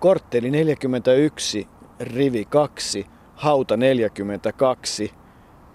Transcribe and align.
Kortteli 0.00 0.50
41, 0.50 1.68
rivi 2.00 2.44
2, 2.44 3.06
hauta 3.34 3.76
42. 3.76 5.12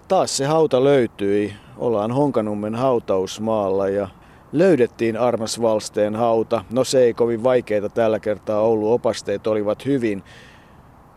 Taas 0.07 0.37
se 0.37 0.45
hauta 0.45 0.83
löytyi. 0.83 1.53
Ollaan 1.77 2.11
Honkanummen 2.11 2.75
hautausmaalla 2.75 3.89
ja 3.89 4.07
löydettiin 4.51 5.17
Armas 5.17 5.61
Valsteen 5.61 6.15
hauta. 6.15 6.63
No 6.71 6.83
se 6.83 7.03
ei 7.03 7.13
kovin 7.13 7.43
vaikeita 7.43 7.89
tällä 7.89 8.19
kertaa 8.19 8.61
ollut, 8.61 8.91
opasteet 8.91 9.47
olivat 9.47 9.85
hyvin. 9.85 10.23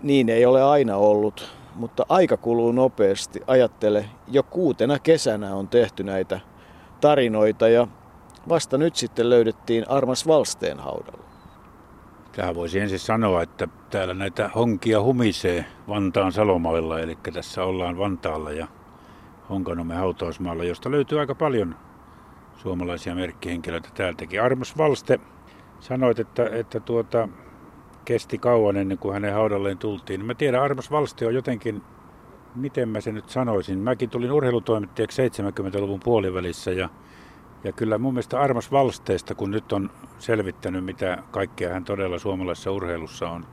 Niin 0.02 0.29
ei 0.29 0.46
ole 0.46 0.62
aina 0.62 0.96
ollut, 0.96 1.52
mutta 1.75 2.06
aika 2.09 2.36
kuluu 2.36 2.72
nopeasti. 2.72 3.40
Ajattele, 3.46 4.04
jo 4.27 4.43
kuutena 4.43 4.98
kesänä 4.98 5.54
on 5.54 5.68
tehty 5.68 6.04
näitä 6.04 6.40
tarinoita 7.00 7.68
ja 7.68 7.86
vasta 8.48 8.79
nyt 8.79 8.96
sitten 8.96 9.30
löydettiin 9.30 9.90
Armas 9.90 10.27
Valsteen 10.27 10.79
haudalla. 10.79 11.27
Tähän 12.39 12.55
voisi 12.55 12.79
ensin 12.79 12.98
sanoa, 12.98 13.43
että 13.43 13.68
täällä 13.91 14.15
näitä 14.15 14.51
honkia 14.55 15.02
humisee 15.02 15.65
Vantaan 15.88 16.33
Salomailla, 16.33 17.01
eli 17.01 17.19
tässä 17.33 17.64
ollaan 17.64 17.98
Vantaalla 17.98 18.52
ja 18.52 18.66
Honkanommen 19.51 19.97
hautausmaalla, 19.97 20.64
josta 20.64 20.91
löytyy 20.91 21.20
aika 21.20 21.34
paljon 21.34 21.74
suomalaisia 22.56 23.14
merkkihenkilöitä 23.14 23.88
täältäkin. 23.95 24.42
Armas 24.42 24.78
Valste 24.78 25.20
sanoit, 25.80 26.19
että, 26.19 26.48
että 26.52 26.80
tuota, 26.80 27.28
kesti 28.05 28.39
kauan 28.39 28.77
ennen 28.77 28.98
kuin 28.98 29.14
hänen 29.14 29.34
haudalleen 29.34 29.78
tultiin. 29.78 30.25
Mä 30.25 30.34
tiedän, 30.34 30.62
Armas 30.62 30.91
Valste 30.91 31.27
on 31.27 31.34
jotenkin, 31.34 31.83
miten 32.55 32.89
mä 32.89 33.00
sen 33.00 33.14
nyt 33.14 33.28
sanoisin. 33.28 33.78
Mäkin 33.78 34.11
tulin 34.11 34.33
urheilutoimittajaksi 34.33 35.28
70-luvun 35.28 36.00
puolivälissä 36.05 36.70
ja, 36.70 36.89
ja 37.65 37.73
kyllä 37.73 37.98
mun 37.98 38.15
mielestä 38.15 38.41
Armas 38.41 38.73
Valsteesta, 38.73 39.35
kun 39.35 39.51
nyt 39.51 39.73
on 39.73 39.91
selvittänyt, 40.19 40.85
mitä 40.85 41.19
kaikkea 41.30 41.73
hän 41.73 41.84
todella 41.84 42.19
suomalaisessa 42.19 42.73
urheilussa 42.73 43.29
on 43.29 43.47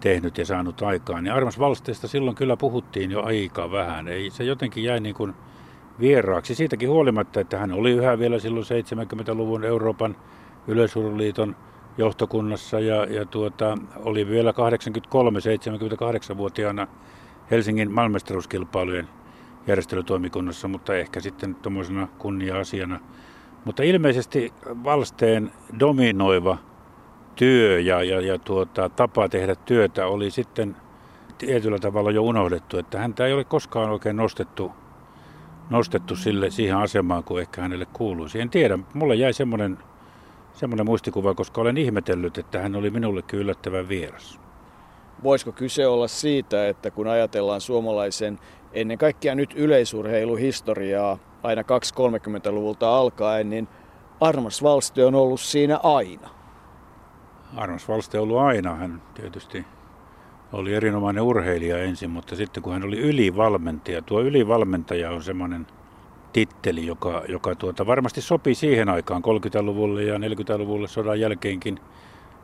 tehnyt 0.00 0.38
ja 0.38 0.44
saanut 0.44 0.82
aikaan, 0.82 1.24
niin 1.24 1.34
Armas 1.34 1.58
Valsteesta 1.58 2.08
silloin 2.08 2.36
kyllä 2.36 2.56
puhuttiin 2.56 3.10
jo 3.10 3.22
aika 3.22 3.70
vähän. 3.70 4.08
Ei, 4.08 4.30
se 4.30 4.44
jotenkin 4.44 4.84
jäi 4.84 5.00
niin 5.00 5.14
kuin 5.14 5.34
vieraaksi 6.00 6.54
siitäkin 6.54 6.88
huolimatta, 6.88 7.40
että 7.40 7.58
hän 7.58 7.72
oli 7.72 7.90
yhä 7.90 8.18
vielä 8.18 8.38
silloin 8.38 8.66
70-luvun 8.66 9.64
Euroopan 9.64 10.16
yleisurheiluliiton 10.66 11.56
johtokunnassa 11.98 12.80
ja, 12.80 13.04
ja 13.04 13.26
tuota, 13.26 13.78
oli 13.96 14.28
vielä 14.28 14.50
83-78-vuotiaana 14.50 16.86
Helsingin 17.50 17.92
maailmestaruuskilpailujen 17.92 19.08
järjestelytoimikunnassa, 19.66 20.68
mutta 20.68 20.94
ehkä 20.94 21.20
sitten 21.20 21.54
tuommoisena 21.54 22.08
kunnia-asiana. 22.18 23.00
Mutta 23.64 23.82
ilmeisesti 23.82 24.52
Valsteen 24.84 25.52
dominoiva 25.80 26.58
työ 27.36 27.80
ja, 27.80 28.02
ja, 28.02 28.20
ja 28.20 28.38
tuota, 28.38 28.88
tapa 28.88 29.28
tehdä 29.28 29.54
työtä 29.54 30.06
oli 30.06 30.30
sitten 30.30 30.76
tietyllä 31.38 31.78
tavalla 31.78 32.10
jo 32.10 32.22
unohdettu, 32.22 32.78
että 32.78 32.98
häntä 32.98 33.26
ei 33.26 33.32
ole 33.32 33.44
koskaan 33.44 33.90
oikein 33.90 34.16
nostettu, 34.16 34.72
nostettu 35.70 36.16
sille, 36.16 36.50
siihen 36.50 36.76
asemaan 36.76 37.24
kuin 37.24 37.40
ehkä 37.42 37.62
hänelle 37.62 37.86
kuuluisi. 37.92 38.40
En 38.40 38.50
tiedä, 38.50 38.78
mulle 38.94 39.14
jäi 39.14 39.32
semmoinen 39.32 39.78
semmoinen 40.52 40.86
muistikuva, 40.86 41.34
koska 41.34 41.60
olen 41.60 41.76
ihmetellyt, 41.76 42.38
että 42.38 42.62
hän 42.62 42.76
oli 42.76 42.90
minullekin 42.90 43.38
yllättävän 43.38 43.88
vieras. 43.88 44.40
Voisiko 45.22 45.52
kyse 45.52 45.86
olla 45.86 46.08
siitä, 46.08 46.68
että 46.68 46.90
kun 46.90 47.08
ajatellaan 47.08 47.60
suomalaisen 47.60 48.38
ennen 48.72 48.98
kaikkea 48.98 49.34
nyt 49.34 49.54
yleisurheiluhistoriaa 49.56 51.18
aina 51.42 51.62
230-luvulta 51.62 52.98
alkaen, 52.98 53.50
niin 53.50 53.68
Armas 54.20 54.62
Valste 54.62 55.04
on 55.04 55.14
ollut 55.14 55.40
siinä 55.40 55.80
aina? 55.82 56.28
Armas 57.56 57.88
Valste 57.88 58.18
on 58.18 58.22
ollut 58.22 58.38
aina. 58.38 58.74
Hän 58.74 59.02
tietysti 59.14 59.64
oli 60.52 60.74
erinomainen 60.74 61.22
urheilija 61.22 61.78
ensin, 61.78 62.10
mutta 62.10 62.36
sitten 62.36 62.62
kun 62.62 62.72
hän 62.72 62.84
oli 62.84 62.98
ylivalmentaja, 62.98 64.02
tuo 64.02 64.20
ylivalmentaja 64.20 65.10
on 65.10 65.22
semmoinen– 65.22 65.66
titteli, 66.32 66.86
joka, 66.86 67.22
joka 67.28 67.54
tuota, 67.54 67.86
varmasti 67.86 68.20
sopii 68.20 68.54
siihen 68.54 68.88
aikaan 68.88 69.22
30-luvulle 69.22 70.02
ja 70.02 70.18
40-luvulle 70.18 70.88
sodan 70.88 71.20
jälkeenkin. 71.20 71.78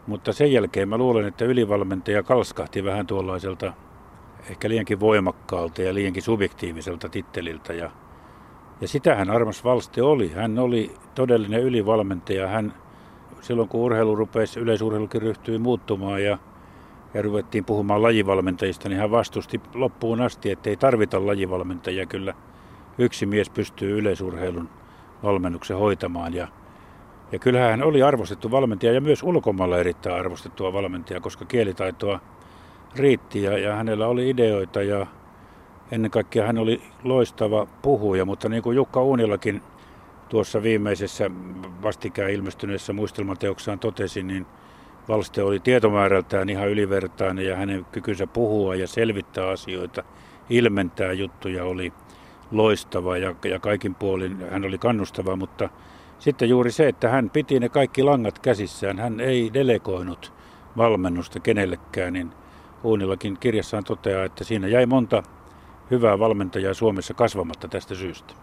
Mutta 0.06 0.32
sen 0.32 0.52
jälkeen 0.52 0.88
mä 0.88 0.98
luulen, 0.98 1.26
että 1.26 1.44
ylivalmentaja 1.44 2.22
kalskahti 2.22 2.84
vähän 2.84 3.06
tuollaiselta 3.06 3.72
ehkä 4.50 4.68
liiankin 4.68 5.00
voimakkaalta 5.00 5.82
ja 5.82 5.94
liiankin 5.94 6.22
subjektiiviselta 6.22 7.08
titteliltä. 7.08 7.72
Ja, 7.72 7.90
ja 8.80 8.88
sitähän 8.88 9.30
Armas 9.30 9.64
Valste 9.64 10.02
oli. 10.02 10.32
Hän 10.32 10.58
oli 10.58 10.94
todellinen 11.14 11.62
ylivalmentaja. 11.62 12.48
Hän, 12.48 12.74
silloin 13.40 13.68
kun 13.68 13.80
urheilu 13.80 14.16
rupesi, 14.16 14.60
yleisurheilukin 14.60 15.22
ryhtyi 15.22 15.58
muuttumaan 15.58 16.24
ja, 16.24 16.38
ja 17.14 17.22
ruvettiin 17.22 17.64
puhumaan 17.64 18.02
lajivalmentajista, 18.02 18.88
niin 18.88 18.98
hän 18.98 19.10
vastusti 19.10 19.60
loppuun 19.74 20.20
asti, 20.20 20.50
että 20.50 20.70
ei 20.70 20.76
tarvita 20.76 21.26
lajivalmentajia 21.26 22.06
kyllä– 22.06 22.34
yksi 22.98 23.26
mies 23.26 23.50
pystyy 23.50 23.98
yleisurheilun 23.98 24.68
valmennuksen 25.22 25.76
hoitamaan. 25.76 26.34
Ja, 26.34 26.48
ja 27.32 27.38
kyllähän 27.38 27.70
hän 27.70 27.82
oli 27.82 28.02
arvostettu 28.02 28.50
valmentaja 28.50 28.92
ja 28.92 29.00
myös 29.00 29.22
ulkomailla 29.22 29.78
erittäin 29.78 30.16
arvostettua 30.16 30.72
valmentaja, 30.72 31.20
koska 31.20 31.44
kielitaitoa 31.44 32.20
riitti 32.96 33.42
ja, 33.42 33.58
ja 33.58 33.74
hänellä 33.74 34.06
oli 34.06 34.30
ideoita 34.30 34.82
ja 34.82 35.06
ennen 35.90 36.10
kaikkea 36.10 36.46
hän 36.46 36.58
oli 36.58 36.82
loistava 37.04 37.66
puhuja, 37.82 38.24
mutta 38.24 38.48
niin 38.48 38.62
kuin 38.62 38.76
Jukka 38.76 39.02
Uunilakin 39.02 39.62
tuossa 40.28 40.62
viimeisessä 40.62 41.30
vastikään 41.82 42.30
ilmestyneessä 42.30 42.92
muistelmateoksaan 42.92 43.78
totesi, 43.78 44.22
niin 44.22 44.46
Valste 45.08 45.42
oli 45.42 45.60
tietomäärältään 45.60 46.48
ihan 46.48 46.68
ylivertainen 46.68 47.46
ja 47.46 47.56
hänen 47.56 47.84
kykynsä 47.92 48.26
puhua 48.26 48.74
ja 48.74 48.88
selvittää 48.88 49.48
asioita, 49.48 50.02
ilmentää 50.50 51.12
juttuja 51.12 51.64
oli 51.64 51.92
loistava 52.50 53.16
ja, 53.16 53.34
ja 53.44 53.58
kaikin 53.58 53.94
puolin 53.94 54.50
hän 54.50 54.64
oli 54.64 54.78
kannustava, 54.78 55.36
mutta 55.36 55.68
sitten 56.18 56.48
juuri 56.48 56.72
se, 56.72 56.88
että 56.88 57.08
hän 57.08 57.30
piti 57.30 57.60
ne 57.60 57.68
kaikki 57.68 58.02
langat 58.02 58.38
käsissään, 58.38 58.98
hän 58.98 59.20
ei 59.20 59.50
delegoinut 59.54 60.32
valmennusta 60.76 61.40
kenellekään, 61.40 62.12
niin 62.12 62.30
Uunillakin 62.84 63.36
kirjassaan 63.40 63.84
toteaa, 63.84 64.24
että 64.24 64.44
siinä 64.44 64.68
jäi 64.68 64.86
monta 64.86 65.22
hyvää 65.90 66.18
valmentajaa 66.18 66.74
Suomessa 66.74 67.14
kasvamatta 67.14 67.68
tästä 67.68 67.94
syystä. 67.94 68.34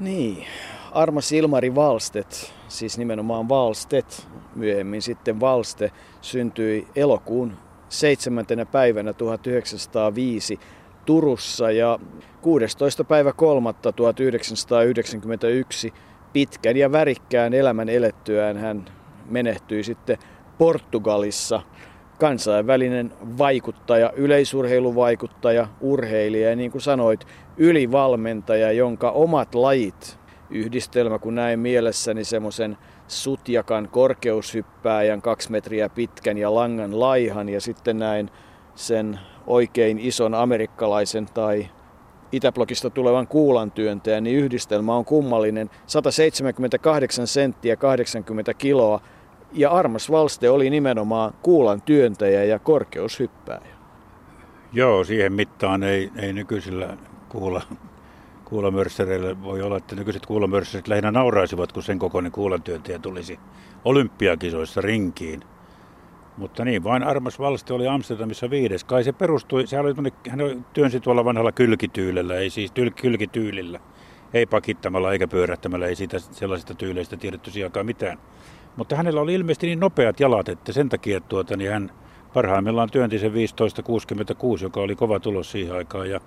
Niin, 0.00 0.46
Armas 0.92 1.32
Ilmari 1.32 1.74
Valstet, 1.74 2.54
siis 2.68 2.98
nimenomaan 2.98 3.48
Valstet, 3.48 4.28
myöhemmin 4.54 5.02
sitten 5.02 5.40
Valste, 5.40 5.92
syntyi 6.20 6.88
elokuun 6.96 7.56
7. 7.88 8.46
päivänä 8.72 9.12
1905 9.12 10.60
Turussa 11.06 11.70
ja 11.70 11.98
16. 12.40 13.04
päivä 13.04 13.32
3. 13.32 13.72
1991 13.96 15.92
pitkän 16.32 16.76
ja 16.76 16.92
värikkään 16.92 17.54
elämän 17.54 17.88
elettyään 17.88 18.56
hän 18.56 18.84
menehtyi 19.30 19.82
sitten 19.82 20.18
Portugalissa. 20.58 21.62
Kansainvälinen 22.18 23.12
vaikuttaja, 23.38 24.12
yleisurheiluvaikuttaja, 24.16 25.68
urheilija 25.80 26.50
ja 26.50 26.56
niin 26.56 26.70
kuin 26.70 26.82
sanoit, 26.82 27.26
ylivalmentaja, 27.56 28.72
jonka 28.72 29.10
omat 29.10 29.54
lajit, 29.54 30.18
yhdistelmä 30.50 31.18
kun 31.18 31.34
näin 31.34 31.60
mielessäni 31.60 32.24
semmoisen 32.24 32.76
sutjakan 33.08 33.88
korkeushyppääjän, 33.88 35.22
kaksi 35.22 35.50
metriä 35.50 35.88
pitkän 35.88 36.38
ja 36.38 36.54
langan 36.54 37.00
laihan 37.00 37.48
ja 37.48 37.60
sitten 37.60 37.98
näin 37.98 38.30
sen 38.74 39.20
oikein 39.46 39.98
ison 39.98 40.34
amerikkalaisen 40.34 41.26
tai 41.34 41.68
Itäblokista 42.32 42.90
tulevan 42.90 43.26
kuulantyöntäjän, 43.26 44.24
niin 44.24 44.36
yhdistelmä 44.36 44.94
on 44.94 45.04
kummallinen. 45.04 45.70
178 45.86 47.26
senttiä 47.26 47.76
80 47.76 48.54
kiloa. 48.54 49.00
Ja 49.52 49.70
Armas 49.70 50.10
Valste 50.10 50.50
oli 50.50 50.70
nimenomaan 50.70 51.34
kuulan 51.42 51.82
työntäjä 51.82 52.44
ja 52.44 52.58
korkeushyppääjä. 52.58 53.74
Joo, 54.72 55.04
siihen 55.04 55.32
mittaan 55.32 55.82
ei, 55.82 56.10
ei 56.16 56.32
nykyisillä 56.32 56.96
kuula, 57.28 57.62
kuulamörssereillä 58.44 59.42
voi 59.42 59.62
olla, 59.62 59.76
että 59.76 59.96
nykyiset 59.96 60.26
kuulamörsserit 60.26 60.88
lähinnä 60.88 61.10
nauraisivat, 61.10 61.72
kun 61.72 61.82
sen 61.82 61.98
kokoinen 61.98 62.32
kuulantyöntäjä 62.32 62.98
tulisi 62.98 63.38
olympiakisoissa 63.84 64.80
rinkiin. 64.80 65.42
Mutta 66.40 66.64
niin, 66.64 66.84
vain 66.84 67.02
Armas 67.02 67.38
Valste 67.38 67.72
oli 67.72 67.88
Amsterdamissa 67.88 68.50
viides. 68.50 68.84
Kai 68.84 69.04
se 69.04 69.12
perustui, 69.12 69.66
se 69.66 69.80
oli, 69.80 69.94
hän 70.28 70.64
työnsi 70.72 71.00
tuolla 71.00 71.24
vanhalla 71.24 71.52
kylkityylellä, 71.52 72.34
ei 72.34 72.50
siis 72.50 72.72
tyl, 72.72 72.90
kylkityylillä. 72.90 73.80
Ei 74.34 74.46
pakittamalla 74.46 75.12
eikä 75.12 75.28
pyörähtämällä, 75.28 75.86
ei 75.86 75.96
siitä 75.96 76.18
sellaisista 76.18 76.74
tyyleistä 76.74 77.16
tiedetty 77.16 77.50
sijakaan 77.50 77.86
mitään. 77.86 78.18
Mutta 78.76 78.96
hänellä 78.96 79.20
oli 79.20 79.34
ilmeisesti 79.34 79.66
niin 79.66 79.80
nopeat 79.80 80.20
jalat, 80.20 80.48
että 80.48 80.72
sen 80.72 80.88
takia 80.88 81.20
tuota, 81.20 81.56
niin 81.56 81.70
hän 81.70 81.90
parhaimmillaan 82.34 82.90
työnti 82.90 83.18
sen 83.18 83.32
15.66, 83.32 83.36
joka 84.62 84.80
oli 84.80 84.96
kova 84.96 85.20
tulos 85.20 85.50
siihen 85.52 85.76
aikaan. 85.76 86.10
Ja, 86.10 86.20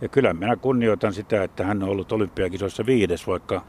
ja 0.00 0.08
kyllä 0.08 0.34
minä 0.34 0.56
kunnioitan 0.56 1.12
sitä, 1.12 1.42
että 1.42 1.64
hän 1.64 1.82
on 1.82 1.88
ollut 1.88 2.12
olympiakisoissa 2.12 2.86
viides, 2.86 3.26
vaikka 3.26 3.64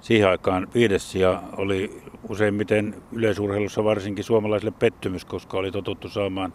siihen 0.00 0.28
aikaan 0.28 0.68
viides 0.74 1.14
ja 1.14 1.42
oli 1.56 2.02
useimmiten 2.28 2.94
yleisurheilussa 3.12 3.84
varsinkin 3.84 4.24
suomalaisille 4.24 4.72
pettymys, 4.78 5.24
koska 5.24 5.56
oli 5.56 5.70
totuttu 5.70 6.08
saamaan 6.08 6.52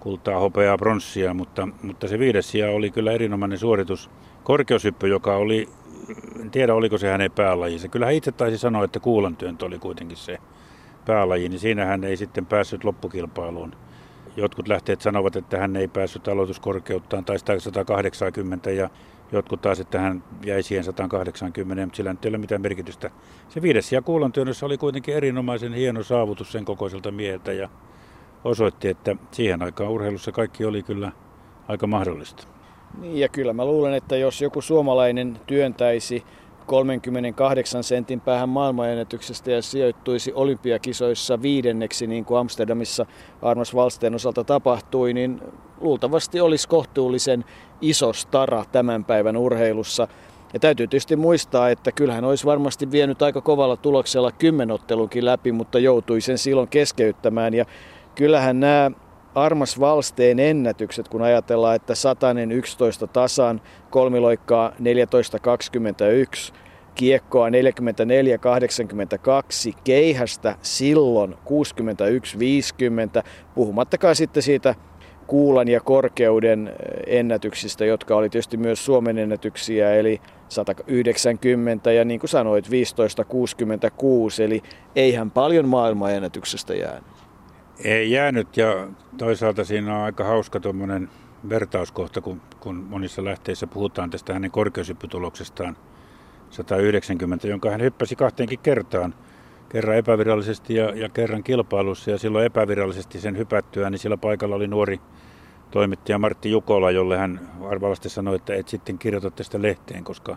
kultaa, 0.00 0.38
hopeaa, 0.38 0.78
pronssia, 0.78 1.34
mutta, 1.34 1.68
mutta 1.82 2.08
se 2.08 2.18
viides 2.18 2.50
sija 2.50 2.70
oli 2.70 2.90
kyllä 2.90 3.12
erinomainen 3.12 3.58
suoritus. 3.58 4.10
Korkeushyppy, 4.44 5.08
joka 5.08 5.36
oli, 5.36 5.68
en 6.40 6.50
tiedä 6.50 6.74
oliko 6.74 6.98
se 6.98 7.10
hänen 7.10 7.32
päälajinsa, 7.32 7.88
kyllä 7.88 8.06
hän 8.06 8.14
itse 8.14 8.32
taisi 8.32 8.58
sanoa, 8.58 8.84
että 8.84 9.00
kuulantyöntö 9.00 9.66
oli 9.66 9.78
kuitenkin 9.78 10.16
se 10.16 10.38
päälaji, 11.06 11.48
niin 11.48 11.58
siinä 11.58 11.84
hän 11.84 12.04
ei 12.04 12.16
sitten 12.16 12.46
päässyt 12.46 12.84
loppukilpailuun. 12.84 13.72
Jotkut 14.36 14.68
lähteet 14.68 15.00
sanovat, 15.00 15.36
että 15.36 15.58
hän 15.58 15.76
ei 15.76 15.88
päässyt 15.88 16.28
aloituskorkeuttaan 16.28 17.24
tai 17.24 17.38
180 17.38 18.70
ja 18.70 18.90
jotkut 19.32 19.60
taas, 19.60 19.80
että 19.80 20.00
hän 20.00 20.24
jäi 20.44 20.62
siihen 20.62 20.84
180, 20.84 21.86
mutta 21.86 21.96
sillä 21.96 22.14
ei 22.24 22.28
ole 22.28 22.38
mitään 22.38 22.62
merkitystä. 22.62 23.10
Se 23.48 23.62
viides 23.62 23.92
ja 23.92 24.02
kuulantyönnössä 24.02 24.66
oli 24.66 24.78
kuitenkin 24.78 25.14
erinomaisen 25.14 25.74
hieno 25.74 26.02
saavutus 26.02 26.52
sen 26.52 26.64
kokoiselta 26.64 27.10
mieheltä 27.10 27.52
ja 27.52 27.68
osoitti, 28.44 28.88
että 28.88 29.16
siihen 29.30 29.62
aikaan 29.62 29.90
urheilussa 29.90 30.32
kaikki 30.32 30.64
oli 30.64 30.82
kyllä 30.82 31.12
aika 31.68 31.86
mahdollista. 31.86 32.46
Niin 33.00 33.18
ja 33.18 33.28
kyllä 33.28 33.52
mä 33.52 33.64
luulen, 33.64 33.94
että 33.94 34.16
jos 34.16 34.42
joku 34.42 34.60
suomalainen 34.60 35.40
työntäisi 35.46 36.24
38 36.66 37.84
sentin 37.84 38.20
päähän 38.20 38.48
maailmanennätyksestä 38.48 39.50
ja 39.50 39.62
sijoittuisi 39.62 40.32
olympiakisoissa 40.32 41.42
viidenneksi, 41.42 42.06
niin 42.06 42.24
kuin 42.24 42.38
Amsterdamissa 42.38 43.06
Armas 43.42 43.74
Valsteen 43.74 44.14
osalta 44.14 44.44
tapahtui, 44.44 45.12
niin 45.12 45.40
luultavasti 45.80 46.40
olisi 46.40 46.68
kohtuullisen 46.68 47.44
iso 47.80 48.12
stara 48.12 48.64
tämän 48.72 49.04
päivän 49.04 49.36
urheilussa. 49.36 50.08
Ja 50.52 50.60
täytyy 50.60 50.86
tietysti 50.86 51.16
muistaa, 51.16 51.70
että 51.70 51.92
kyllähän 51.92 52.24
olisi 52.24 52.46
varmasti 52.46 52.90
vienyt 52.90 53.22
aika 53.22 53.40
kovalla 53.40 53.76
tuloksella 53.76 54.32
kymmenottelunkin 54.32 55.24
läpi, 55.24 55.52
mutta 55.52 55.78
joutui 55.78 56.20
sen 56.20 56.38
silloin 56.38 56.68
keskeyttämään. 56.68 57.54
Ja 57.54 57.64
kyllähän 58.14 58.60
nämä 58.60 58.90
Armas 59.34 59.80
Valsteen 59.80 60.38
ennätykset, 60.38 61.08
kun 61.08 61.22
ajatellaan, 61.22 61.76
että 61.76 61.94
satanen 61.94 62.52
11 62.52 63.06
tasan, 63.06 63.60
kolmiloikkaa 63.90 64.70
14.21, 64.70 66.54
kiekkoa 66.94 67.48
44-82, 67.48 67.52
keihästä 69.84 70.56
silloin 70.62 71.34
61-50, 71.34 71.36
puhumattakaan 73.54 74.16
sitten 74.16 74.42
siitä 74.42 74.74
kuulan 75.30 75.68
ja 75.68 75.80
korkeuden 75.80 76.68
eh, 76.68 77.18
ennätyksistä, 77.18 77.84
jotka 77.84 78.16
oli 78.16 78.28
tietysti 78.30 78.56
myös 78.56 78.84
Suomen 78.84 79.18
ennätyksiä, 79.18 79.94
eli 79.94 80.20
190 80.48 81.92
ja 81.92 82.04
niin 82.04 82.20
kuin 82.20 82.30
sanoit 82.30 82.66
15-66, 82.68 82.70
eli 84.42 84.62
eihän 84.96 85.30
paljon 85.30 85.68
maailmanennätyksestä 85.68 86.74
jäänyt. 86.74 87.04
Ei 87.84 88.10
jäänyt 88.10 88.56
ja 88.56 88.88
toisaalta 89.18 89.64
siinä 89.64 89.96
on 89.96 90.02
aika 90.02 90.24
hauska 90.24 90.60
tuommoinen 90.60 91.08
vertauskohta, 91.48 92.20
kun, 92.20 92.40
kun 92.60 92.76
monissa 92.76 93.24
lähteissä 93.24 93.66
puhutaan 93.66 94.10
tästä 94.10 94.32
hänen 94.32 94.50
korkeushyppytuloksestaan 94.50 95.76
190, 96.50 97.48
jonka 97.48 97.70
hän 97.70 97.80
hyppäsi 97.80 98.16
kahteenkin 98.16 98.58
kertaan. 98.58 99.14
Kerran 99.72 99.96
epävirallisesti 99.96 100.74
ja, 100.74 100.96
ja 100.96 101.08
kerran 101.08 101.42
kilpailussa 101.42 102.10
ja 102.10 102.18
silloin 102.18 102.46
epävirallisesti 102.46 103.20
sen 103.20 103.38
hypättyä, 103.38 103.90
niin 103.90 103.98
sillä 103.98 104.16
paikalla 104.16 104.56
oli 104.56 104.66
nuori 104.66 105.00
toimittaja 105.70 106.18
Martti 106.18 106.50
Jukola, 106.50 106.90
jolle 106.90 107.18
hän 107.18 107.40
arvaavasti 107.70 108.08
sanoi, 108.08 108.36
että 108.36 108.54
et 108.54 108.68
sitten 108.68 108.98
kirjoita 108.98 109.30
tästä 109.30 109.62
lehteen, 109.62 110.04
koska 110.04 110.36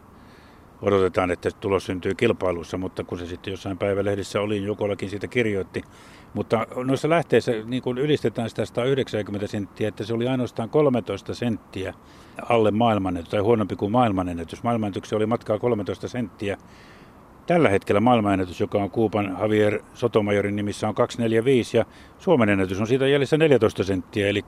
odotetaan, 0.82 1.32
että 1.32 1.50
tulos 1.52 1.86
syntyy 1.86 2.16
kilpailussa, 2.16 2.78
mutta 2.78 3.04
kun 3.04 3.20
se 3.20 3.26
sitten 3.26 3.52
jossain 3.52 3.78
päivälehdissä 3.78 4.42
oli, 4.42 4.54
niin 4.54 4.68
Jukolakin 4.68 5.10
siitä 5.10 5.28
kirjoitti. 5.28 5.84
Mutta 6.34 6.68
noissa 6.76 7.10
lähteissä 7.10 7.52
niin 7.66 7.84
kun 7.84 7.98
ylistetään 7.98 8.50
sitä 8.50 8.66
190 8.66 9.48
senttiä, 9.48 9.88
että 9.88 10.04
se 10.04 10.14
oli 10.14 10.28
ainoastaan 10.28 10.70
13 10.70 11.34
senttiä 11.34 11.94
alle 12.50 12.72
maailmanennätys, 12.72 13.30
tai 13.30 13.40
huonompi 13.40 13.76
kuin 13.76 13.92
maailmanennätys. 13.92 14.64
Maailmanennätyksen 14.64 15.16
oli 15.16 15.26
matkaa 15.26 15.60
13 15.60 16.08
senttiä. 16.08 16.58
Tällä 17.48 17.70
hetkellä 17.70 18.02
maailmanennätys, 18.02 18.60
joka 18.60 18.78
on 18.78 18.92
Kuupan 18.92 19.38
Javier 19.42 19.80
Sotomajorin 19.94 20.56
nimissä, 20.56 20.88
on 20.88 20.96
245 20.96 21.78
ja 21.78 21.86
Suomen 22.20 22.50
ennätys 22.50 22.82
on 22.82 22.88
siitä 22.88 23.08
jäljessä 23.08 23.38
14 23.38 23.84
senttiä. 23.84 24.28
Eli 24.28 24.46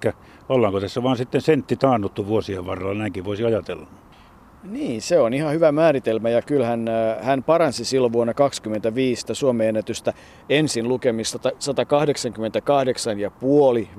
ollaanko 0.50 0.80
tässä 0.80 1.04
vaan 1.04 1.18
sitten 1.18 1.42
sentti 1.42 1.76
taannuttu 1.76 2.28
vuosien 2.28 2.66
varrella, 2.66 2.94
näinkin 2.94 3.26
voisi 3.26 3.46
ajatella. 3.46 3.88
Niin, 4.72 5.02
se 5.02 5.20
on 5.20 5.34
ihan 5.34 5.54
hyvä 5.54 5.72
määritelmä 5.72 6.30
ja 6.30 6.42
kyllähän 6.42 6.88
äh, 6.88 7.18
hän 7.22 7.44
paransi 7.44 7.86
silloin 7.86 8.14
vuonna 8.14 8.34
2025 8.34 9.36
Suomen 9.36 9.68
ennätystä 9.68 10.14
ensin 10.50 10.88
lukemista 10.88 11.50
188,5 11.50 11.54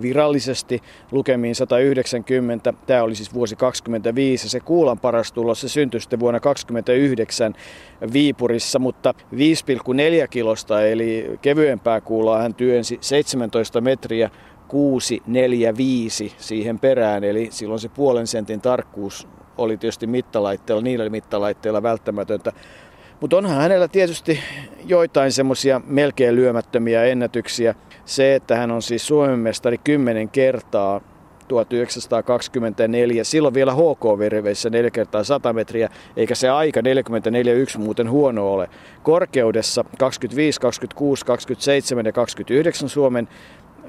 virallisesti 0.03 0.83
lukemiin 1.11 1.55
190. 1.55 2.75
Tämä 2.87 3.03
oli 3.03 3.15
siis 3.15 3.35
vuosi 3.35 3.57
25 3.57 4.47
ja 4.47 4.51
se 4.51 4.61
kuulan 4.61 4.99
paras 4.99 5.33
tulos 5.33 5.61
se 5.61 5.69
syntyi 5.69 6.01
sitten 6.01 6.21
vuonna 6.21 6.41
29 6.41 7.55
Viipurissa, 8.13 8.79
mutta 8.79 9.15
5,4 9.35 9.39
kilosta 10.31 10.83
eli 10.83 11.39
kevyempää 11.43 12.01
kuulaa 12.01 12.43
hän 12.43 12.55
työnsi 12.55 12.99
17 13.01 13.81
metriä 13.81 14.31
645 14.69 16.33
siihen 16.39 16.79
perään, 16.79 17.25
eli 17.25 17.49
silloin 17.51 17.81
se 17.81 17.89
puolen 17.89 18.27
sentin 18.27 18.61
tarkkuus 18.61 19.29
oli 19.59 19.77
tietysti 19.77 20.07
mittalaitteella, 20.07 20.83
niillä 20.83 21.11
mittalaitteilla 21.11 21.83
välttämätöntä. 21.83 22.53
Mutta 23.21 23.37
onhan 23.37 23.57
hänellä 23.57 23.89
tietysti 23.89 24.41
joitain 24.87 25.33
semmoisia 25.33 25.81
melkein 25.87 26.37
lyömättömiä 26.37 27.05
ennätyksiä. 27.05 27.75
Se, 28.05 28.35
että 28.35 28.57
hän 28.57 28.71
on 28.71 28.83
siis 28.83 29.07
Suomen 29.07 29.39
mestari 29.39 29.79
kymmenen 29.79 30.29
kertaa 30.29 31.01
1924. 31.49 33.25
Silloin 33.25 33.55
vielä 33.55 33.73
HK-veriveissä 33.75 34.71
4 34.71 34.91
kertaa 34.91 35.25
100 35.25 35.53
metriä, 35.53 35.91
eikä 36.17 36.35
se 36.35 36.49
aika 36.49 36.81
44.1 36.81 37.79
muuten 37.79 38.11
huono 38.11 38.53
ole. 38.53 38.71
Korkeudessa 39.03 39.85
25, 39.99 40.61
26, 40.61 41.27
27 41.27 42.07
ja 42.07 42.13
29 42.13 42.89
Suomen 42.89 43.29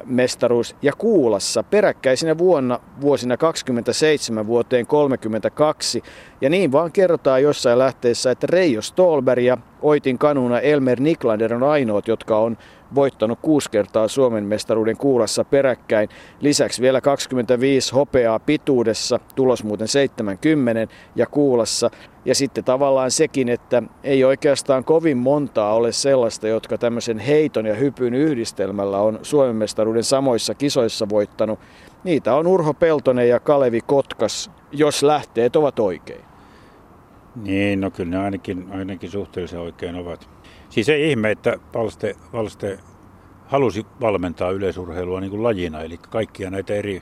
mestaruus 0.06 0.76
ja 0.82 0.94
Kuulassa 0.98 1.64
peräkkäisinä 1.64 2.38
vuonna 2.38 2.80
vuosina 3.02 3.38
27 3.38 4.48
vuoteen 4.48 4.88
32. 4.88 6.04
Ja 6.42 6.50
niin 6.50 6.72
vaan 6.72 6.92
kerrotaan 6.92 7.44
jossain 7.44 7.80
lähteessä, 7.80 8.32
että 8.32 8.48
Reijo 8.50 8.82
Stolberg 8.82 9.44
ja 9.44 9.58
Oitin 9.82 10.18
kanuna 10.18 10.60
Elmer 10.60 11.00
Niklander 11.00 11.54
on 11.54 11.64
ainoat, 11.64 12.08
jotka 12.08 12.38
on 12.38 12.58
voittanut 12.96 13.40
kuusi 13.42 13.72
kertaa 13.72 14.08
Suomen 14.08 14.44
mestaruuden 14.44 14.98
kuulassa 14.98 15.44
peräkkäin. 15.44 16.10
Lisäksi 16.42 16.82
vielä 16.82 17.02
25 17.02 17.94
hopeaa 17.94 18.40
pituudessa, 18.40 19.20
tulos 19.36 19.64
muuten 19.64 19.88
70 19.88 20.94
ja 21.16 21.26
kuulassa. 21.26 21.90
Ja 22.26 22.36
sitten 22.36 22.64
tavallaan 22.64 23.12
sekin, 23.12 23.50
että 23.50 23.84
ei 24.04 24.24
oikeastaan 24.24 24.84
kovin 24.84 25.18
montaa 25.18 25.74
ole 25.74 25.92
sellaista, 25.92 26.48
jotka 26.48 26.78
tämmöisen 26.78 27.20
heiton 27.20 27.66
ja 27.66 27.76
hypyn 27.76 28.14
yhdistelmällä 28.14 28.98
on 28.98 29.20
Suomen 29.22 29.56
mestaruuden 29.56 30.04
samoissa 30.04 30.56
kisoissa 30.56 31.10
voittanut. 31.10 31.60
Niitä 32.04 32.36
on 32.36 32.48
Urho 32.48 32.74
Peltonen 32.74 33.30
ja 33.30 33.40
Kalevi 33.40 33.82
Kotkas, 33.82 34.52
jos 34.72 35.04
lähteet 35.04 35.56
ovat 35.56 35.80
oikein. 35.80 36.27
Niin, 37.44 37.82
no 37.82 37.92
kyllä 37.92 38.10
ne 38.10 38.18
ainakin, 38.18 38.68
ainakin 38.72 39.10
suhteellisen 39.10 39.60
oikein 39.60 39.96
ovat. 39.96 40.30
Siis 40.70 40.90
ei 40.90 41.10
ihme, 41.10 41.32
että 41.32 41.58
Valste, 41.74 42.16
Valste 42.34 42.80
halusi 43.46 43.86
valmentaa 44.02 44.52
yleisurheilua 44.52 45.20
niin 45.20 45.32
kuin 45.32 45.44
lajina, 45.44 45.82
eli 45.82 45.98
kaikkia 45.98 46.50
näitä 46.50 46.74
eri, 46.74 47.02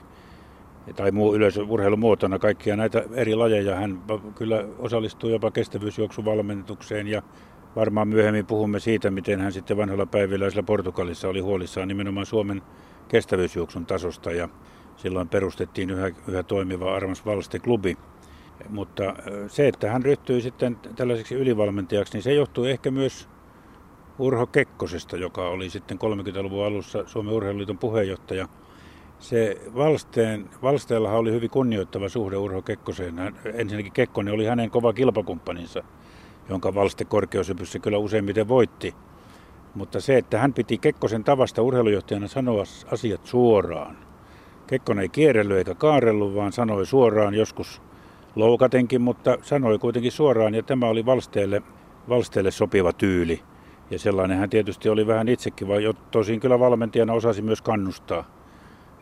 tai 0.96 1.10
muu 1.10 1.34
yleisurheilumuotona, 1.34 2.38
kaikkia 2.38 2.76
näitä 2.76 3.04
eri 3.14 3.34
lajeja. 3.34 3.76
Hän 3.76 4.02
kyllä 4.34 4.64
osallistui 4.78 5.32
jopa 5.32 5.50
kestävyysjuoksuvalmentukseen 5.50 7.06
ja 7.06 7.22
varmaan 7.76 8.08
myöhemmin 8.08 8.46
puhumme 8.46 8.80
siitä, 8.80 9.10
miten 9.10 9.40
hän 9.40 9.52
sitten 9.52 9.76
vanhalla 9.76 10.06
päivillä 10.06 10.62
Portugalissa 10.66 11.28
oli 11.28 11.40
huolissaan 11.40 11.88
nimenomaan 11.88 12.26
Suomen 12.26 12.62
kestävyysjuoksun 13.08 13.86
tasosta 13.86 14.32
ja 14.32 14.48
silloin 14.96 15.28
perustettiin 15.28 15.90
yhä, 15.90 16.10
yhä 16.28 16.42
toimiva 16.42 16.94
Armas 16.94 17.26
Valste-klubi. 17.26 17.96
Mutta 18.68 19.14
se, 19.48 19.68
että 19.68 19.90
hän 19.90 20.02
ryhtyi 20.02 20.40
sitten 20.40 20.76
tällaiseksi 20.96 21.34
ylivalmentajaksi, 21.34 22.12
niin 22.12 22.22
se 22.22 22.34
johtui 22.34 22.70
ehkä 22.70 22.90
myös 22.90 23.28
Urho 24.18 24.46
Kekkosesta, 24.46 25.16
joka 25.16 25.48
oli 25.48 25.70
sitten 25.70 25.98
30-luvun 25.98 26.66
alussa 26.66 27.04
Suomen 27.06 27.34
Urheiluliiton 27.34 27.78
puheenjohtaja. 27.78 28.48
Se 29.18 29.60
Valsteen, 29.74 30.50
Valsteellahan 30.62 31.18
oli 31.18 31.32
hyvin 31.32 31.50
kunnioittava 31.50 32.08
suhde 32.08 32.36
Urho 32.36 32.62
Kekkoseen. 32.62 33.18
Hän, 33.18 33.36
ensinnäkin 33.54 33.92
Kekkonen 33.92 34.34
oli 34.34 34.46
hänen 34.46 34.70
kova 34.70 34.92
kilpakumppaninsa, 34.92 35.82
jonka 36.48 36.74
Valste 36.74 37.04
korkeushypyssä 37.04 37.78
kyllä 37.78 37.98
useimmiten 37.98 38.48
voitti. 38.48 38.94
Mutta 39.74 40.00
se, 40.00 40.18
että 40.18 40.38
hän 40.38 40.52
piti 40.52 40.78
Kekkosen 40.78 41.24
tavasta 41.24 41.62
urheilujohtajana 41.62 42.28
sanoa 42.28 42.64
asiat 42.92 43.26
suoraan. 43.26 43.96
Kekkonen 44.66 45.02
ei 45.02 45.08
kierrellyt 45.08 45.56
eikä 45.56 45.74
kaarellut, 45.74 46.34
vaan 46.34 46.52
sanoi 46.52 46.86
suoraan, 46.86 47.34
joskus 47.34 47.82
loukatenkin, 48.36 49.00
mutta 49.02 49.38
sanoi 49.42 49.78
kuitenkin 49.78 50.12
suoraan, 50.12 50.54
ja 50.54 50.62
tämä 50.62 50.86
oli 50.86 51.06
Valsteelle 51.06 51.62
Valsteelle 52.08 52.50
sopiva 52.50 52.92
tyyli. 52.92 53.42
Ja 53.90 53.98
sellainen 53.98 54.38
hän 54.38 54.50
tietysti 54.50 54.88
oli 54.88 55.06
vähän 55.06 55.28
itsekin, 55.28 55.68
vaan 55.68 55.82
tosin 56.10 56.40
kyllä 56.40 56.58
valmentajana 56.58 57.12
osasi 57.12 57.42
myös 57.42 57.62
kannustaa 57.62 58.24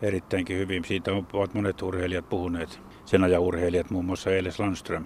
erittäinkin 0.02 0.58
hyvin. 0.58 0.84
Siitä 0.84 1.10
ovat 1.32 1.54
monet 1.54 1.82
urheilijat 1.82 2.28
puhuneet, 2.28 2.80
sen 3.04 3.24
ajan 3.24 3.42
urheilijat, 3.42 3.90
muun 3.90 4.04
muassa 4.04 4.30
Eiles 4.30 4.60
Landström. 4.60 5.04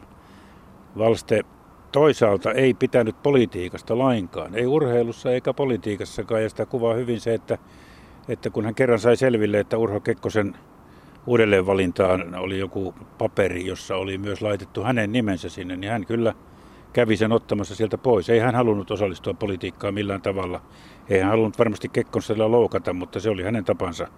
Valste 0.99 1.45
toisaalta 1.93 2.53
ei 2.53 2.75
pitänyt 2.75 3.23
politiikasta 3.23 3.99
lainkaan, 3.99 4.55
ei 4.55 4.67
urheilussa 4.67 5.33
eikä 5.33 5.55
politiikassakaan. 5.55 6.43
Ja 6.43 6.49
sitä 6.49 6.67
kuvaa 6.67 6.95
hyvin 6.95 7.21
se, 7.21 7.35
että, 7.35 7.59
että 8.29 8.51
kun 8.51 8.65
hän 8.65 8.75
kerran 8.75 8.99
sai 8.99 9.17
selville, 9.17 9.61
että 9.61 9.79
Urho 9.79 10.01
Kekkosen 10.01 10.55
uudelleenvalintaan 11.29 12.35
oli 12.35 12.59
joku 12.59 12.95
paperi, 13.19 13.67
jossa 13.67 13.97
oli 13.97 14.19
myös 14.19 14.43
laitettu 14.43 14.83
hänen 14.83 15.13
nimensä 15.13 15.49
sinne, 15.49 15.77
niin 15.77 15.93
hän 15.93 16.07
kyllä 16.07 16.35
kävi 16.93 17.17
sen 17.17 17.33
ottamassa 17.33 17.75
sieltä 17.75 17.99
pois. 17.99 18.31
Ei 18.31 18.39
hän 18.39 18.55
halunnut 18.55 18.91
osallistua 18.91 19.35
politiikkaan 19.35 19.95
millään 19.95 20.23
tavalla. 20.23 20.61
Ei 21.09 21.21
hän 21.21 21.31
halunnut 21.31 21.59
varmasti 21.59 21.89
Kekkosella 21.89 22.51
loukata, 22.51 22.93
mutta 22.93 23.21
se 23.21 23.31
oli 23.31 23.43
hänen 23.43 23.65
tapansa, 23.65 24.09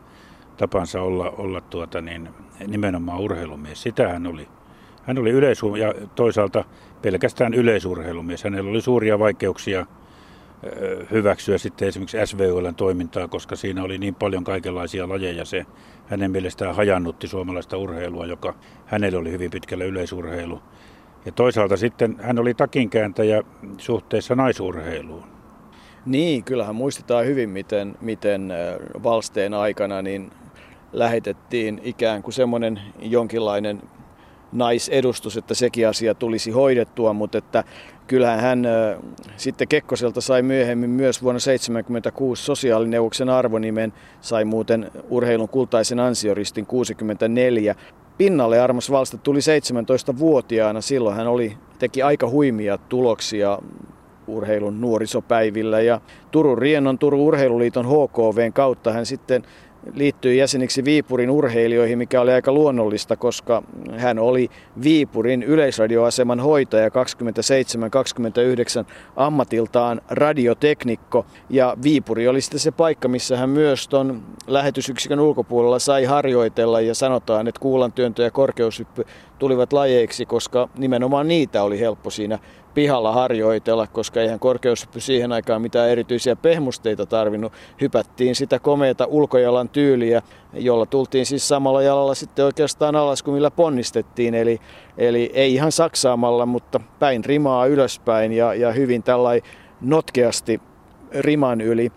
tapansa 0.56 1.02
olla, 1.02 1.30
olla 1.30 1.60
tuota 1.60 2.00
niin, 2.00 2.28
nimenomaan 2.66 3.20
urheilumies. 3.20 3.82
Sitä 3.82 4.08
hän 4.08 4.26
oli. 4.26 4.48
Hän 5.02 5.18
oli 5.18 5.30
yleisu- 5.30 5.76
ja 5.76 5.94
toisaalta 6.14 6.64
pelkästään 7.02 7.54
yleisurheilumies. 7.54 8.44
Hänellä 8.44 8.70
oli 8.70 8.80
suuria 8.80 9.18
vaikeuksia 9.18 9.86
hyväksyä 11.10 11.58
sitten 11.58 11.88
esimerkiksi 11.88 12.18
SVOLn 12.24 12.74
toimintaa, 12.74 13.28
koska 13.28 13.56
siinä 13.56 13.82
oli 13.82 13.98
niin 13.98 14.14
paljon 14.14 14.44
kaikenlaisia 14.44 15.08
lajeja. 15.08 15.44
Se 15.44 15.66
hänen 16.06 16.30
mielestään 16.30 16.74
hajannutti 16.74 17.28
suomalaista 17.28 17.76
urheilua, 17.76 18.26
joka 18.26 18.54
hänelle 18.86 19.18
oli 19.18 19.30
hyvin 19.30 19.50
pitkälle 19.50 19.86
yleisurheilu. 19.86 20.62
Ja 21.26 21.32
toisaalta 21.32 21.76
sitten 21.76 22.16
hän 22.22 22.38
oli 22.38 22.54
takinkääntäjä 22.54 23.42
suhteessa 23.78 24.34
naisurheiluun. 24.34 25.24
Niin, 26.06 26.44
kyllähän 26.44 26.74
muistetaan 26.74 27.26
hyvin, 27.26 27.50
miten, 27.50 27.96
miten 28.00 28.52
Valsteen 29.02 29.54
aikana 29.54 30.02
niin 30.02 30.30
lähetettiin 30.92 31.80
ikään 31.84 32.22
kuin 32.22 32.34
semmoinen 32.34 32.80
jonkinlainen 33.00 33.82
naisedustus, 34.52 35.36
että 35.36 35.54
sekin 35.54 35.88
asia 35.88 36.14
tulisi 36.14 36.50
hoidettua, 36.50 37.12
mutta 37.12 37.38
että 37.38 37.64
kyllähän 38.06 38.40
hän 38.40 38.66
sitten 39.36 39.68
Kekkoselta 39.68 40.20
sai 40.20 40.42
myöhemmin 40.42 40.90
myös 40.90 41.22
vuonna 41.22 41.38
1976 41.38 42.44
sosiaalineuvoksen 42.44 43.28
arvonimen, 43.28 43.92
sai 44.20 44.44
muuten 44.44 44.90
urheilun 45.10 45.48
kultaisen 45.48 46.00
ansioristin 46.00 46.66
64. 46.66 47.74
Pinnalle 48.18 48.60
Armas 48.60 48.90
Valsta 48.90 49.18
tuli 49.18 49.38
17-vuotiaana, 49.38 50.80
silloin 50.80 51.16
hän 51.16 51.26
oli, 51.26 51.56
teki 51.78 52.02
aika 52.02 52.28
huimia 52.28 52.78
tuloksia 52.78 53.58
urheilun 54.26 54.80
nuorisopäivillä 54.80 55.80
ja 55.80 56.00
Turun 56.30 56.58
Riennon 56.58 56.98
Turun 56.98 57.20
Urheiluliiton 57.20 57.86
HKVn 57.86 58.52
kautta 58.52 58.92
hän 58.92 59.06
sitten 59.06 59.42
liittyi 59.94 60.38
jäseniksi 60.38 60.84
Viipurin 60.84 61.30
urheilijoihin, 61.30 61.98
mikä 61.98 62.20
oli 62.20 62.32
aika 62.32 62.52
luonnollista, 62.52 63.16
koska 63.16 63.62
hän 63.96 64.18
oli 64.18 64.50
Viipurin 64.82 65.42
yleisradioaseman 65.42 66.40
hoitaja 66.40 66.88
27-29 66.88 66.92
ammatiltaan 69.16 70.00
radioteknikko. 70.08 71.26
Ja 71.50 71.76
Viipuri 71.82 72.28
oli 72.28 72.40
sitten 72.40 72.60
se 72.60 72.70
paikka, 72.70 73.08
missä 73.08 73.36
hän 73.36 73.50
myös 73.50 73.88
ton 73.88 74.22
lähetysyksikön 74.46 75.20
ulkopuolella 75.20 75.78
sai 75.78 76.04
harjoitella 76.04 76.80
ja 76.80 76.94
sanotaan, 76.94 77.48
että 77.48 77.60
kuulantyöntö 77.60 78.22
ja 78.22 78.30
korkeushyppy 78.30 79.04
tulivat 79.38 79.72
lajeiksi, 79.72 80.26
koska 80.26 80.68
nimenomaan 80.78 81.28
niitä 81.28 81.62
oli 81.62 81.80
helppo 81.80 82.10
siinä 82.10 82.38
pihalla 82.74 83.12
harjoitella, 83.12 83.86
koska 83.86 84.20
eihän 84.20 84.38
korkeushyppy 84.38 85.00
siihen 85.00 85.32
aikaan 85.32 85.62
mitään 85.62 85.88
erityisiä 85.88 86.36
pehmusteita 86.36 87.06
tarvinnut. 87.06 87.52
Hypättiin 87.80 88.34
sitä 88.34 88.58
komeata 88.58 89.06
ulkojalan 89.06 89.68
tyyliä, 89.68 90.22
jolla 90.52 90.86
tultiin 90.86 91.26
siis 91.26 91.48
samalla 91.48 91.82
jalalla 91.82 92.14
sitten 92.14 92.44
oikeastaan 92.44 92.96
alas 92.96 93.22
kuin 93.22 93.34
millä 93.34 93.50
ponnistettiin. 93.50 94.34
Eli, 94.34 94.60
eli 94.98 95.30
ei 95.34 95.54
ihan 95.54 95.72
saksaamalla, 95.72 96.46
mutta 96.46 96.80
päin 96.98 97.24
rimaa 97.24 97.66
ylöspäin 97.66 98.32
ja, 98.32 98.54
ja 98.54 98.72
hyvin 98.72 99.02
tällai 99.02 99.42
notkeasti 99.80 100.60
riman 101.12 101.60
yli. 101.60 101.92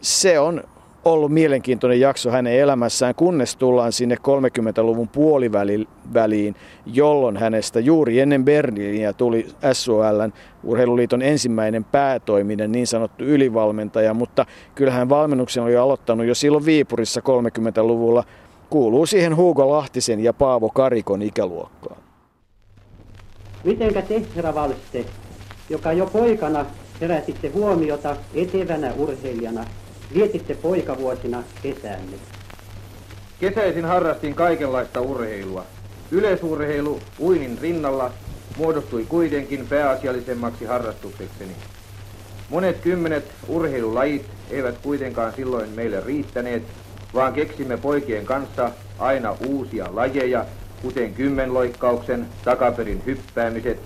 Se 0.00 0.40
on 0.40 0.64
ollut 1.06 1.32
mielenkiintoinen 1.32 2.00
jakso 2.00 2.30
hänen 2.30 2.52
elämässään, 2.52 3.14
kunnes 3.14 3.56
tullaan 3.56 3.92
sinne 3.92 4.14
30-luvun 4.14 5.08
puoliväliin, 5.08 6.54
jolloin 6.86 7.36
hänestä 7.36 7.80
juuri 7.80 8.20
ennen 8.20 8.44
Berliiniä 8.44 9.12
tuli 9.12 9.46
SOLn 9.72 10.32
urheiluliiton 10.64 11.22
ensimmäinen 11.22 11.84
päätoiminen 11.84 12.72
niin 12.72 12.86
sanottu 12.86 13.24
ylivalmentaja, 13.24 14.14
mutta 14.14 14.46
kyllähän 14.74 15.08
valmennuksen 15.08 15.62
oli 15.62 15.76
aloittanut 15.76 16.26
jo 16.26 16.34
silloin 16.34 16.64
Viipurissa 16.64 17.20
30-luvulla. 17.20 18.24
Kuuluu 18.70 19.06
siihen 19.06 19.36
Hugo 19.36 19.70
Lahtisen 19.70 20.20
ja 20.20 20.32
Paavo 20.32 20.68
Karikon 20.68 21.22
ikäluokkaan. 21.22 21.96
Mitenkä 23.64 24.02
te, 24.02 24.22
herra 24.36 24.54
Valste, 24.54 25.04
joka 25.70 25.92
jo 25.92 26.06
poikana 26.06 26.66
herätitte 27.00 27.48
huomiota 27.48 28.16
etevänä 28.34 28.92
urheilijana 28.98 29.64
Vietitte 30.14 30.54
poikavuosina 30.54 31.42
kesänne? 31.62 32.16
Kesäisin 33.40 33.84
harrastin 33.84 34.34
kaikenlaista 34.34 35.00
urheilua. 35.00 35.64
Yleisurheilu 36.10 37.00
uinin 37.20 37.58
rinnalla 37.60 38.10
muodostui 38.56 39.04
kuitenkin 39.04 39.66
pääasiallisemmaksi 39.66 40.64
harrastuksekseni. 40.64 41.52
Monet 42.50 42.80
kymmenet 42.80 43.24
urheilulajit 43.48 44.26
eivät 44.50 44.78
kuitenkaan 44.82 45.32
silloin 45.36 45.70
meille 45.70 46.00
riittäneet, 46.00 46.62
vaan 47.14 47.32
keksimme 47.32 47.76
poikien 47.76 48.26
kanssa 48.26 48.70
aina 48.98 49.36
uusia 49.46 49.88
lajeja, 49.92 50.44
kuten 50.82 51.14
kymmenloikkauksen, 51.14 52.26
takaperin 52.44 53.02
hyppäämiset, 53.06 53.80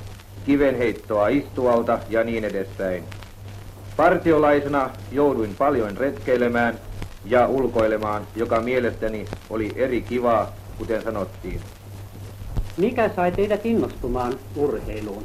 kivenheittoa 0.47 1.29
istualta 1.29 1.99
ja 2.09 2.25
niin 2.25 2.45
edespäin. 2.45 3.05
Partiolaisena 4.01 4.91
jouduin 5.13 5.55
paljon 5.59 5.97
retkeilemään 5.97 6.75
ja 7.25 7.47
ulkoilemaan, 7.47 8.23
joka 8.37 8.61
mielestäni 8.61 9.25
oli 9.51 9.73
eri 9.77 10.03
kivaa, 10.03 10.53
kuten 10.79 11.03
sanottiin. 11.03 11.61
Mikä 12.77 13.11
sai 13.17 13.33
teidät 13.33 13.67
innostumaan 13.67 14.33
urheiluun? 14.57 15.23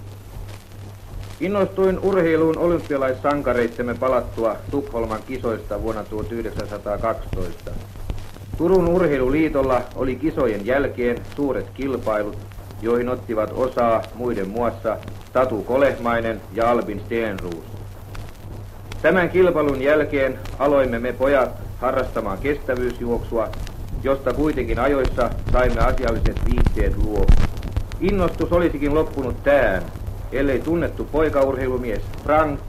Innostuin 1.39 1.99
urheiluun 1.99 2.57
olympialaissankareittemme 2.57 3.93
palattua 3.93 4.55
Tukholman 4.71 5.23
kisoista 5.27 5.81
vuonna 5.81 6.03
1912. 6.03 7.71
Turun 8.57 8.87
urheiluliitolla 8.87 9.81
oli 9.95 10.15
kisojen 10.15 10.65
jälkeen 10.65 11.17
suuret 11.35 11.69
kilpailut, 11.73 12.37
joihin 12.81 13.09
ottivat 13.09 13.51
osaa 13.53 14.01
muiden 14.15 14.49
muassa 14.49 14.97
Tatu 15.33 15.63
Kolehmainen 15.63 16.41
ja 16.53 16.71
Albin 16.71 17.01
Steenruus. 17.05 17.84
Tämän 19.01 19.29
kilpailun 19.29 19.81
jälkeen 19.81 20.39
aloimme 20.59 20.99
me 20.99 21.13
pojat 21.13 21.51
harrastamaan 21.81 22.37
kestävyysjuoksua, 22.37 23.49
josta 24.03 24.33
kuitenkin 24.33 24.79
ajoissa 24.79 25.29
saimme 25.51 25.81
asialliset 25.81 26.39
viitteet 26.45 26.97
luo. 26.97 27.25
Innostus 27.99 28.51
olisikin 28.51 28.95
loppunut 28.95 29.43
tähän, 29.43 29.83
ellei 30.31 30.59
tunnettu 30.59 31.03
poikaurheilumies 31.11 32.01
Frank 32.23 32.59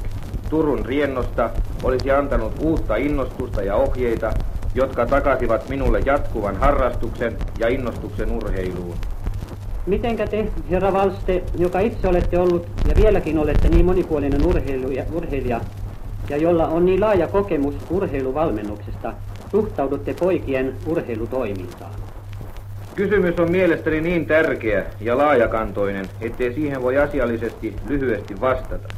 Turun 0.50 0.87
riennosta 0.87 1.50
olisi 1.83 2.11
antanut 2.11 2.52
uutta 2.61 2.97
innostusta 2.97 3.62
ja 3.62 3.76
ohjeita, 3.76 4.33
jotka 4.75 5.06
takasivat 5.06 5.68
minulle 5.68 6.00
jatkuvan 6.04 6.56
harrastuksen 6.56 7.37
ja 7.59 7.68
innostuksen 7.68 8.33
urheiluun. 8.33 8.95
Mitenkä 9.87 10.26
te, 10.26 10.49
herra 10.71 10.92
Valste, 10.92 11.42
joka 11.59 11.80
itse 11.80 12.09
olette 12.09 12.38
ollut 12.38 12.66
ja 12.88 12.95
vieläkin 12.97 13.38
olette 13.38 13.68
niin 13.68 13.85
monipuolinen 13.85 14.47
urheilija, 14.47 15.04
urheilija 15.12 15.61
ja 16.30 16.37
jolla 16.37 16.66
on 16.66 16.87
niin 16.87 17.00
laaja 17.00 17.28
kokemus 17.28 17.75
urheiluvalmennuksesta, 17.90 19.12
suhtaudutte 19.50 20.14
poikien 20.14 20.75
urheilutoimintaan? 20.87 21.95
Kysymys 22.95 23.38
on 23.38 23.50
mielestäni 23.50 24.00
niin 24.00 24.26
tärkeä 24.26 24.85
ja 25.00 25.18
laajakantoinen, 25.18 26.06
ettei 26.21 26.54
siihen 26.54 26.83
voi 26.83 26.99
asiallisesti 26.99 27.76
lyhyesti 27.88 28.40
vastata. 28.40 28.88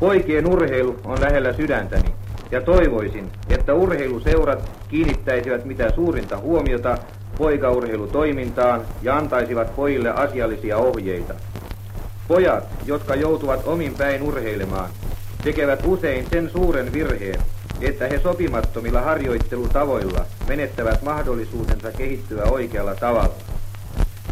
Poikien 0.00 0.46
urheilu 0.46 0.96
on 1.04 1.20
lähellä 1.20 1.52
sydäntäni 1.52 2.14
ja 2.50 2.60
toivoisin, 2.60 3.30
että 3.48 3.74
urheiluseurat 3.74 4.70
kiinnittäisivät 4.88 5.64
mitä 5.64 5.90
suurinta 5.90 6.38
huomiota 6.38 6.98
poikaurheilutoimintaan 7.38 8.80
ja 9.02 9.16
antaisivat 9.16 9.76
pojille 9.76 10.10
asiallisia 10.10 10.76
ohjeita. 10.76 11.34
Pojat, 12.28 12.64
jotka 12.86 13.14
joutuvat 13.14 13.66
omin 13.66 13.94
päin 13.98 14.22
urheilemaan, 14.22 14.90
tekevät 15.44 15.82
usein 15.86 16.26
sen 16.30 16.50
suuren 16.50 16.92
virheen, 16.92 17.40
että 17.80 18.08
he 18.08 18.18
sopimattomilla 18.18 19.00
harjoittelutavoilla 19.00 20.26
menettävät 20.48 21.02
mahdollisuutensa 21.02 21.92
kehittyä 21.92 22.44
oikealla 22.44 22.94
tavalla. 22.94 23.34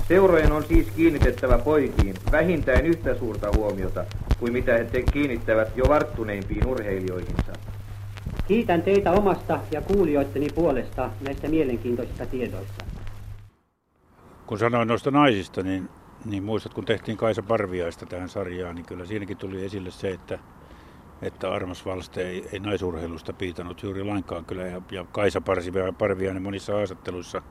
Seurojen 0.08 0.52
on 0.52 0.64
siis 0.64 0.86
kiinnitettävä 0.96 1.58
poikiin 1.58 2.14
vähintään 2.32 2.86
yhtä 2.86 3.14
suurta 3.14 3.50
huomiota 3.56 4.04
kuin 4.38 4.52
mitä 4.52 4.72
he 4.72 5.02
kiinnittävät 5.12 5.76
jo 5.76 5.84
varttuneimpiin 5.88 6.66
urheilijoihinsa. 6.66 7.52
Kiitän 8.48 8.82
teitä 8.82 9.12
omasta 9.12 9.60
ja 9.70 9.82
kuulijoitteni 9.82 10.48
puolesta 10.54 11.10
näistä 11.20 11.48
mielenkiintoisista 11.48 12.26
tiedoista. 12.26 12.84
Kun 14.46 14.58
sanoin 14.58 14.88
noista 14.88 15.10
naisista, 15.10 15.62
niin, 15.62 15.88
niin 16.24 16.44
muistat, 16.44 16.74
kun 16.74 16.84
tehtiin 16.84 17.16
Kaisa 17.16 17.42
Parviaista 17.42 18.06
tähän 18.06 18.28
sarjaan, 18.28 18.74
niin 18.74 18.86
kyllä 18.86 19.04
siinäkin 19.04 19.36
tuli 19.36 19.64
esille 19.64 19.90
se, 19.90 20.10
että, 20.10 20.38
että 21.22 21.52
Armas 21.52 21.86
Valste 21.86 22.28
ei, 22.28 22.48
ei 22.52 22.58
naisurheilusta 22.58 23.32
piitannut 23.32 23.82
juuri 23.82 24.04
lainkaan 24.04 24.44
kyllä. 24.44 24.62
Ja, 24.62 24.82
ja 24.90 25.04
Kaisa 25.12 25.42
Parviainen 25.98 26.42
monissa 26.42 26.72
haastatteluissa 26.72 27.42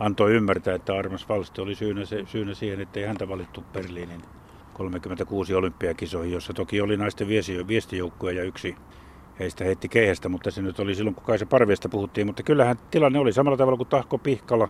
antoi 0.00 0.32
ymmärtää, 0.32 0.74
että 0.74 0.94
Armas 0.94 1.28
Valste 1.28 1.62
oli 1.62 1.74
syynä, 1.74 2.04
se, 2.04 2.24
syynä 2.26 2.54
siihen, 2.54 2.80
että 2.80 3.00
ei 3.00 3.06
häntä 3.06 3.28
valittu 3.28 3.64
Berliinin 3.72 4.22
36 4.72 5.54
olympiakisoihin, 5.54 6.32
jossa 6.32 6.52
toki 6.52 6.80
oli 6.80 6.96
naisten 6.96 7.28
viestijoukkue 7.68 8.32
ja 8.32 8.42
yksi 8.42 8.76
heistä 9.38 9.64
heitti 9.64 9.88
keihästä, 9.88 10.28
mutta 10.28 10.50
se 10.50 10.62
nyt 10.62 10.80
oli 10.80 10.94
silloin, 10.94 11.14
kun 11.14 11.24
Kaisa 11.24 11.46
Parviasta 11.46 11.88
puhuttiin. 11.88 12.26
Mutta 12.26 12.42
kyllähän 12.42 12.76
tilanne 12.90 13.18
oli 13.18 13.32
samalla 13.32 13.56
tavalla 13.56 13.76
kuin 13.76 13.88
Tahko 13.88 14.18
Pihkala 14.18 14.68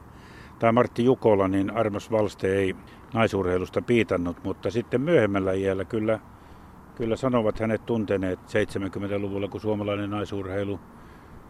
tai 0.58 0.72
Martti 0.72 1.04
Jukola, 1.04 1.48
niin 1.48 1.70
Armas 1.70 2.10
Valste 2.10 2.56
ei 2.56 2.76
naisurheilusta 3.14 3.82
piitannut, 3.82 4.44
mutta 4.44 4.70
sitten 4.70 5.00
myöhemmällä 5.00 5.52
iällä 5.52 5.84
kyllä, 5.84 6.20
kyllä 6.96 7.16
sanovat 7.16 7.60
hänet 7.60 7.86
tunteneet 7.86 8.38
70-luvulla, 8.38 9.48
kun 9.48 9.60
suomalainen 9.60 10.10
naisurheilu 10.10 10.80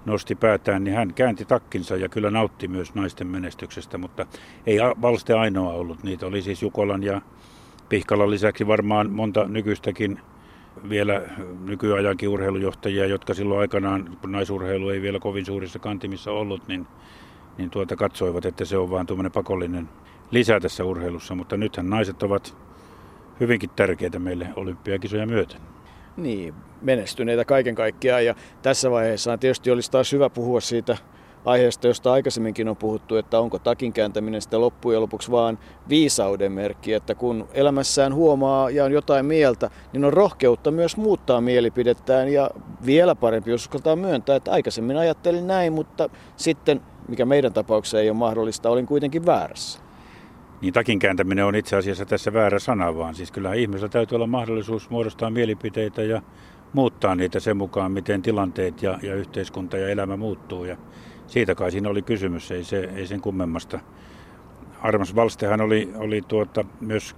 nosti 0.07 0.35
päätään, 0.35 0.85
niin 0.85 0.97
hän 0.97 1.15
käänti 1.15 1.45
takkinsa 1.45 1.97
ja 1.97 2.09
kyllä 2.09 2.31
nautti 2.31 2.69
myös 2.69 2.95
naisten 2.95 3.27
menestyksestä, 3.27 3.99
mutta 3.99 4.27
ei 4.67 4.79
Valste 5.03 5.35
ainoa 5.35 5.73
ollut. 5.73 6.03
Niitä 6.03 6.27
oli 6.27 6.43
siis 6.43 6.63
Jukolan 6.63 7.03
ja 7.03 7.21
Pihkalan 7.89 8.31
lisäksi 8.31 8.67
varmaan 8.67 9.11
monta 9.11 9.45
nykyistäkin 9.45 10.21
vielä 10.89 11.23
nykyajankin 11.65 12.29
urheilujohtajia, 12.29 13.07
jotka 13.07 13.35
silloin 13.35 13.61
aikanaan, 13.61 14.17
kun 14.21 14.33
naisurheilu 14.33 14.89
ei 14.89 15.03
vielä 15.03 15.19
kovin 15.19 15.45
suurissa 15.45 15.79
kantimissa 15.79 16.33
ollut, 16.33 16.69
niin, 16.69 16.87
niin 17.59 17.71
tuota 17.71 17.97
katsoivat, 17.97 18.45
että 18.45 18.65
se 18.65 18.77
on 18.77 18.91
vain 18.91 19.07
tuommoinen 19.07 19.33
pakollinen 19.33 19.89
lisä 20.31 20.61
tässä 20.61 20.85
urheilussa. 20.85 21.35
Mutta 21.35 21.57
nythän 21.57 21.91
naiset 21.91 22.23
ovat 22.23 22.57
hyvinkin 23.41 23.71
tärkeitä 23.77 24.19
meille 24.19 24.49
olympiakisoja 24.57 25.27
myöten. 25.27 25.61
Niin, 26.17 26.55
menestyneitä 26.83 27.45
kaiken 27.45 27.75
kaikkiaan. 27.75 28.25
Ja 28.25 28.35
tässä 28.63 28.91
vaiheessa 28.91 29.39
tietysti 29.39 29.71
olisi 29.71 29.91
taas 29.91 30.13
hyvä 30.13 30.31
puhua 30.31 30.61
siitä 30.61 30.97
aiheesta, 31.45 31.87
josta 31.87 32.13
aikaisemminkin 32.13 32.69
on 32.69 32.77
puhuttu, 32.77 33.17
että 33.17 33.39
onko 33.39 33.59
takin 33.59 33.93
kääntäminen 33.93 34.43
sitten 34.43 34.61
loppujen 34.61 35.01
lopuksi 35.01 35.31
vaan 35.31 35.59
viisauden 35.89 36.53
merkki, 36.53 36.93
että 36.93 37.15
kun 37.15 37.49
elämässään 37.55 38.15
huomaa 38.15 38.71
ja 38.71 38.85
on 38.85 38.93
jotain 38.93 39.27
mieltä, 39.27 39.71
niin 39.93 40.05
on 40.05 40.13
rohkeutta 40.13 40.71
myös 40.71 40.97
muuttaa 40.97 41.41
mielipidettään 41.41 42.33
ja 42.33 42.51
vielä 42.87 43.15
parempi, 43.15 43.51
jos 43.51 43.63
uskaltaa 43.63 43.97
myöntää, 43.97 44.37
että 44.37 44.53
aikaisemmin 44.53 44.97
ajattelin 44.97 45.47
näin, 45.47 45.73
mutta 45.73 46.11
sitten, 46.37 46.81
mikä 47.09 47.25
meidän 47.25 47.53
tapauksessa 47.53 48.01
ei 48.01 48.11
ole 48.11 48.19
mahdollista, 48.19 48.71
olin 48.71 48.87
kuitenkin 48.87 49.27
väärässä. 49.27 49.84
Niin 50.61 50.73
takin 50.75 50.99
kääntäminen 50.99 51.45
on 51.45 51.55
itse 51.55 51.77
asiassa 51.77 52.05
tässä 52.05 52.33
väärä 52.33 52.59
sana, 52.59 52.97
vaan 52.97 53.15
siis 53.15 53.33
kyllä 53.33 53.55
ihmisellä 53.55 53.89
täytyy 53.89 54.17
olla 54.17 54.27
mahdollisuus 54.27 54.91
muodostaa 54.91 55.31
mielipiteitä 55.31 56.03
ja 56.03 56.23
muuttaa 56.73 57.15
niitä 57.15 57.41
sen 57.41 57.57
mukaan, 57.57 57.93
miten 57.93 58.23
tilanteet 58.23 58.83
ja, 58.83 58.99
ja 59.03 59.15
yhteiskunta 59.15 59.79
ja 59.79 59.89
elämä 59.89 60.17
muuttuu. 60.17 60.65
Ja 60.65 60.77
siitä 61.27 61.55
kai 61.55 61.71
siinä 61.71 61.89
oli 61.89 62.03
kysymys, 62.03 62.51
ei, 62.51 62.65
se, 62.65 62.91
ei 62.97 63.07
sen 63.07 63.21
kummemmasta. 63.21 63.81
Armas 64.83 65.15
Valstehan 65.15 65.61
oli, 65.61 65.93
oli 65.97 66.23
tuota, 66.29 66.65
myös, 66.81 67.17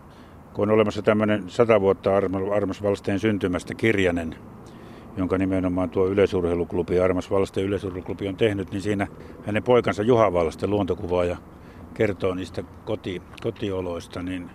kun 0.52 0.68
on 0.68 0.74
olemassa 0.74 1.02
tämmöinen 1.02 1.44
sata 1.50 1.80
vuotta 1.80 2.10
Armas 2.54 2.82
Valsteen 2.82 3.18
syntymästä 3.18 3.74
kirjanen, 3.74 4.34
jonka 5.16 5.38
nimenomaan 5.38 5.90
tuo 5.90 6.06
yleisurheiluklubi, 6.06 7.00
Armas 7.00 7.30
Valsteen 7.30 7.66
yleisurheiluklubi 7.66 8.28
on 8.28 8.36
tehnyt, 8.36 8.70
niin 8.70 8.82
siinä 8.82 9.06
hänen 9.46 9.62
poikansa 9.62 10.02
Juha 10.02 10.32
Valste, 10.32 10.66
luontokuvaaja, 10.66 11.36
kertoo 11.96 12.34
niistä 12.34 12.64
koti, 12.84 13.22
kotioloista, 13.42 14.22
niin 14.22 14.50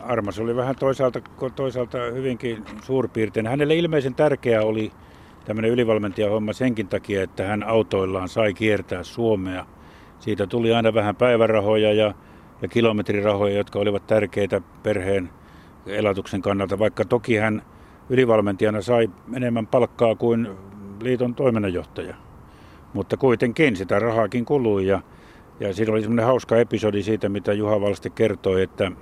Armas 0.00 0.38
oli 0.38 0.56
vähän 0.56 0.76
toisaalta, 0.76 1.20
toisaalta 1.56 1.98
hyvinkin 1.98 2.64
suurpiirteinen. 2.82 3.50
Hänelle 3.50 3.74
ilmeisen 3.74 4.14
tärkeää 4.14 4.62
oli 4.62 4.92
tämmöinen 5.44 5.70
ylivalmentajahomma 5.70 6.52
senkin 6.52 6.88
takia, 6.88 7.22
että 7.22 7.46
hän 7.46 7.62
autoillaan 7.62 8.28
sai 8.28 8.54
kiertää 8.54 9.02
Suomea. 9.02 9.66
Siitä 10.18 10.46
tuli 10.46 10.74
aina 10.74 10.94
vähän 10.94 11.16
päivärahoja 11.16 11.92
ja, 11.92 12.14
ja 12.62 12.68
kilometrirahoja, 12.68 13.56
jotka 13.56 13.78
olivat 13.78 14.06
tärkeitä 14.06 14.60
perheen 14.82 15.30
elatuksen 15.86 16.42
kannalta, 16.42 16.78
vaikka 16.78 17.04
toki 17.04 17.36
hän 17.36 17.62
ylivalmentajana 18.10 18.82
sai 18.82 19.10
enemmän 19.34 19.66
palkkaa 19.66 20.14
kuin 20.14 20.48
liiton 21.00 21.34
toiminnanjohtaja. 21.34 22.14
Mutta 22.92 23.16
kuitenkin 23.16 23.76
sitä 23.76 23.98
rahaakin 23.98 24.44
kului 24.44 24.86
ja, 24.86 25.00
ja 25.62 25.74
siinä 25.74 25.92
oli 25.92 26.00
semmoinen 26.00 26.26
hauska 26.26 26.56
episodi 26.56 27.02
siitä, 27.02 27.28
mitä 27.28 27.52
Juha 27.52 27.80
Valsti 27.80 28.10
kertoi, 28.10 28.62
että, 28.62 28.92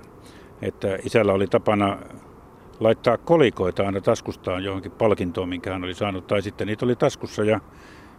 että 0.61 0.97
isällä 1.03 1.33
oli 1.33 1.47
tapana 1.47 1.97
laittaa 2.79 3.17
kolikoita 3.17 3.85
aina 3.85 4.01
taskustaan 4.01 4.63
johonkin 4.63 4.91
palkintoon, 4.91 5.49
minkä 5.49 5.71
hän 5.71 5.83
oli 5.83 5.93
saanut, 5.93 6.27
tai 6.27 6.41
sitten 6.41 6.67
niitä 6.67 6.85
oli 6.85 6.95
taskussa. 6.95 7.43
Ja 7.43 7.59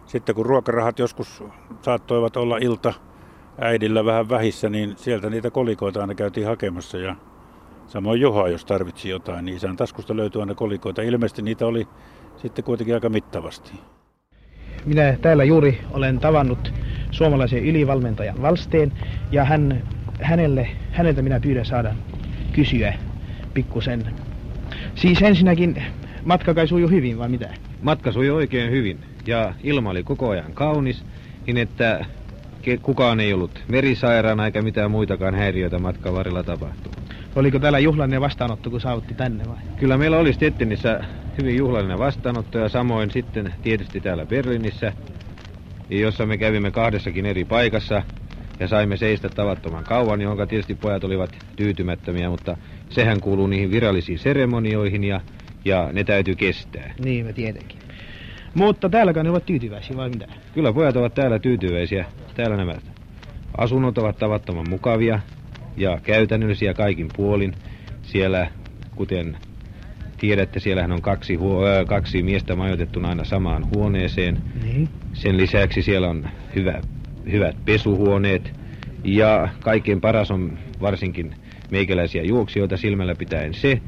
sitten 0.05 0.35
kun 0.35 0.45
ruokarahat 0.45 0.99
joskus 0.99 1.43
saattoivat 1.81 2.37
olla 2.37 2.57
ilta 2.57 2.93
äidillä 3.57 4.05
vähän 4.05 4.29
vähissä, 4.29 4.69
niin 4.69 4.97
sieltä 4.97 5.29
niitä 5.29 5.51
kolikoita 5.51 6.01
aina 6.01 6.15
käytiin 6.15 6.47
hakemassa. 6.47 6.97
Ja 6.97 7.15
samoin 7.87 8.21
Juha, 8.21 8.47
jos 8.47 8.65
tarvitsi 8.65 9.09
jotain, 9.09 9.45
niin 9.45 9.57
isän 9.57 9.77
taskusta 9.77 10.15
löytyi 10.15 10.41
aina 10.41 10.55
kolikoita. 10.55 11.01
Ilmeisesti 11.01 11.41
niitä 11.41 11.67
oli 11.67 11.87
sitten 12.37 12.65
kuitenkin 12.65 12.95
aika 12.95 13.09
mittavasti. 13.09 13.71
Minä 14.85 15.17
täällä 15.21 15.43
juuri 15.43 15.81
olen 15.89 16.19
tavannut 16.19 16.73
suomalaisen 17.11 17.63
ylivalmentajan 17.63 18.41
Valsteen 18.41 18.93
ja 19.31 19.45
hän, 19.45 19.83
hänelle, 20.21 20.69
häneltä 20.91 21.21
minä 21.21 21.39
pyydän 21.39 21.65
saada 21.65 21.95
kysyä 22.53 22.93
pikkusen 23.53 24.13
Siis 24.95 25.21
ensinnäkin 25.21 25.83
matka 26.25 26.53
kai 26.53 26.67
sujui 26.67 26.89
hyvin 26.89 27.17
vai 27.17 27.29
mitä? 27.29 27.49
Matka 27.81 28.11
sujui 28.11 28.35
oikein 28.35 28.71
hyvin 28.71 28.99
ja 29.27 29.53
ilma 29.63 29.89
oli 29.89 30.03
koko 30.03 30.29
ajan 30.29 30.53
kaunis, 30.53 31.05
niin 31.47 31.57
että 31.57 32.05
kukaan 32.81 33.19
ei 33.19 33.33
ollut 33.33 33.63
merisairaana 33.67 34.45
eikä 34.45 34.61
mitään 34.61 34.91
muitakaan 34.91 35.35
häiriöitä 35.35 35.79
matkan 35.79 36.13
varrella 36.13 36.43
tapahtunut. 36.43 37.02
Oliko 37.35 37.59
täällä 37.59 37.79
juhlallinen 37.79 38.21
vastaanotto, 38.21 38.69
kun 38.69 38.81
saavutti 38.81 39.13
tänne 39.13 39.43
vai? 39.47 39.57
Kyllä 39.75 39.97
meillä 39.97 40.17
oli 40.17 40.33
Stettinissä 40.33 40.99
hyvin 41.37 41.57
juhlallinen 41.57 41.99
vastaanotto 41.99 42.57
ja 42.57 42.69
samoin 42.69 43.11
sitten 43.11 43.53
tietysti 43.61 44.01
täällä 44.01 44.25
Berliinissä, 44.25 44.93
jossa 45.89 46.25
me 46.25 46.37
kävimme 46.37 46.71
kahdessakin 46.71 47.25
eri 47.25 47.45
paikassa 47.45 48.03
ja 48.59 48.67
saimme 48.67 48.97
seistä 48.97 49.29
tavattoman 49.29 49.83
kauan, 49.83 50.21
jonka 50.21 50.47
tietysti 50.47 50.75
pojat 50.75 51.03
olivat 51.03 51.29
tyytymättömiä, 51.55 52.29
mutta 52.29 52.57
sehän 52.89 53.19
kuuluu 53.19 53.47
niihin 53.47 53.71
virallisiin 53.71 54.19
seremonioihin 54.19 55.03
ja, 55.03 55.21
ja 55.65 55.89
ne 55.93 56.03
täytyy 56.03 56.35
kestää. 56.35 56.93
Niin, 57.03 57.25
me 57.25 57.33
tietenkin. 57.33 57.79
Mutta 58.53 58.89
täälläkään 58.89 59.23
ne 59.25 59.29
ovat 59.29 59.45
tyytyväisiä 59.45 59.97
vai 59.97 60.09
mitä? 60.09 60.27
Kyllä 60.53 60.73
pojat 60.73 60.95
ovat 60.95 61.13
täällä 61.13 61.39
tyytyväisiä. 61.39 62.05
Täällä 62.35 62.57
nämä 62.57 62.73
asunnot 63.57 63.97
ovat 63.97 64.17
tavattoman 64.17 64.69
mukavia 64.69 65.19
ja 65.77 65.99
käytännöllisiä 66.03 66.73
kaikin 66.73 67.07
puolin. 67.15 67.53
Siellä, 68.01 68.47
kuten 68.95 69.37
tiedätte, 70.17 70.59
siellähän 70.59 70.91
on 70.91 71.01
kaksi, 71.01 71.35
huo- 71.35 71.67
äh, 71.67 71.85
kaksi 71.85 72.23
miestä 72.23 72.55
majoitettuna 72.55 73.09
aina 73.09 73.23
samaan 73.23 73.65
huoneeseen. 73.75 74.37
Niin. 74.63 74.89
Sen 75.13 75.37
lisäksi 75.37 75.81
siellä 75.81 76.09
on 76.09 76.29
hyvä, 76.55 76.81
hyvät 77.31 77.55
pesuhuoneet 77.65 78.53
ja 79.03 79.49
kaikkein 79.61 80.01
paras 80.01 80.31
on 80.31 80.57
varsinkin 80.81 81.35
meikäläisiä 81.71 82.23
juoksijoita 82.23 82.77
silmällä 82.77 83.15
pitäen 83.15 83.53
se, 83.53 83.81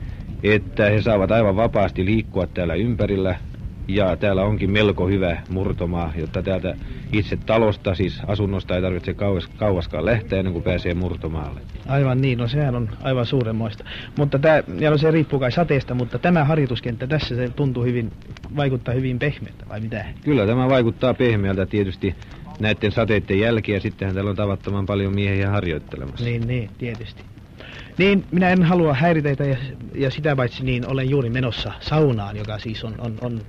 että 0.44 0.90
he 0.90 1.02
saavat 1.02 1.32
aivan 1.32 1.56
vapaasti 1.56 2.06
liikkua 2.06 2.48
täällä 2.48 2.76
ympärillä. 2.76 3.36
Ja 3.88 4.18
täällä 4.18 4.44
onkin 4.44 4.72
melko 4.72 5.08
hyvä 5.08 5.38
murtomaa, 5.50 6.14
jotta 6.16 6.44
täältä 6.44 6.76
itse 7.14 7.38
talosta, 7.38 7.96
siis 7.96 8.22
asunnosta 8.28 8.76
ei 8.76 8.82
tarvitse 8.82 9.14
kauas, 9.14 9.48
kauaskaan 9.48 10.06
lähteä 10.06 10.40
ennen 10.40 10.54
kuin 10.54 10.64
pääsee 10.64 10.94
murtomaalle. 10.94 11.62
Aivan 11.88 12.22
niin, 12.22 12.38
no 12.38 12.48
sehän 12.48 12.76
on 12.76 12.90
aivan 13.04 13.26
suuremmoista. 13.26 13.84
Mutta 14.18 14.40
tämä, 14.40 14.64
ja 14.80 14.90
no 14.90 14.98
se 14.98 15.12
riippuu 15.12 15.40
kai 15.40 15.52
sateesta, 15.52 15.94
mutta 15.94 16.20
tämä 16.20 16.44
harjoituskenttä 16.44 17.08
tässä 17.08 17.36
se 17.36 17.50
tuntuu 17.50 17.84
hyvin, 17.84 18.12
vaikuttaa 18.56 18.94
hyvin 18.94 19.20
pehmeältä, 19.20 19.66
vai 19.70 19.80
mitä? 19.80 20.06
Kyllä 20.24 20.46
tämä 20.46 20.70
vaikuttaa 20.70 21.14
pehmeältä 21.14 21.66
tietysti 21.66 22.16
näiden 22.60 22.92
sateiden 22.92 23.40
jälkiä. 23.40 23.80
Sittenhän 23.80 24.16
täällä 24.16 24.30
on 24.30 24.36
tavattoman 24.36 24.86
paljon 24.86 25.16
miehiä 25.16 25.50
harjoittelemassa. 25.50 26.26
Niin, 26.26 26.48
niin, 26.48 26.70
tietysti. 26.78 27.24
Niin, 27.98 28.26
minä 28.32 28.50
en 28.50 28.64
halua 28.64 28.94
häiritä 28.94 29.44
ja, 29.44 29.58
ja 29.96 30.12
sitä 30.12 30.36
paitsi 30.36 30.64
niin 30.64 30.88
olen 30.88 31.10
juuri 31.10 31.30
menossa 31.30 31.72
saunaan, 31.80 32.38
joka 32.38 32.60
siis 32.60 32.84
on, 32.84 32.96
on, 33.00 33.18
on 33.22 33.42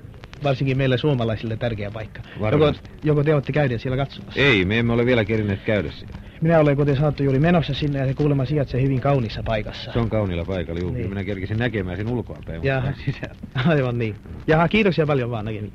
varsinkin 0.45 0.77
meille 0.77 0.99
suomalaisille 0.99 1.57
tärkeä 1.57 1.91
paikka. 1.91 2.23
Joko, 2.53 2.73
joko 3.05 3.25
te 3.25 3.35
olette 3.35 3.53
käyneet 3.53 3.81
siellä 3.81 3.97
katsomassa? 3.97 4.41
Ei, 4.41 4.65
me 4.65 4.79
emme 4.79 4.93
ole 4.93 5.07
vielä 5.07 5.25
kerineet 5.25 5.61
käydä 5.63 5.91
siellä. 5.91 6.17
minä 6.41 6.61
olen 6.61 6.77
kuten 6.77 6.97
sanottu 6.97 7.23
juuri 7.23 7.39
menossa 7.39 7.75
sinne 7.75 7.99
ja 7.99 8.07
se 8.07 8.15
kuulemma 8.15 8.45
sijaitsee 8.45 8.83
hyvin 8.83 9.01
kaunissa 9.01 9.43
paikassa. 9.43 9.93
Se 9.93 9.99
on 9.99 10.11
kaunilla 10.11 10.45
paikalla, 10.45 10.81
juu. 10.81 10.91
Niin. 10.91 11.09
Minä 11.09 11.25
kerkisin 11.25 11.59
näkemään 11.59 11.97
sen 11.97 12.09
ulkoapäin, 12.09 12.57
mutta 12.57 12.69
Jaha. 12.69 12.93
Aivan 13.69 13.99
niin. 13.99 14.17
Jaha, 14.47 14.69
kiitoksia 14.69 15.07
paljon 15.07 15.31
vaan 15.31 15.45
näkemiin. 15.45 15.73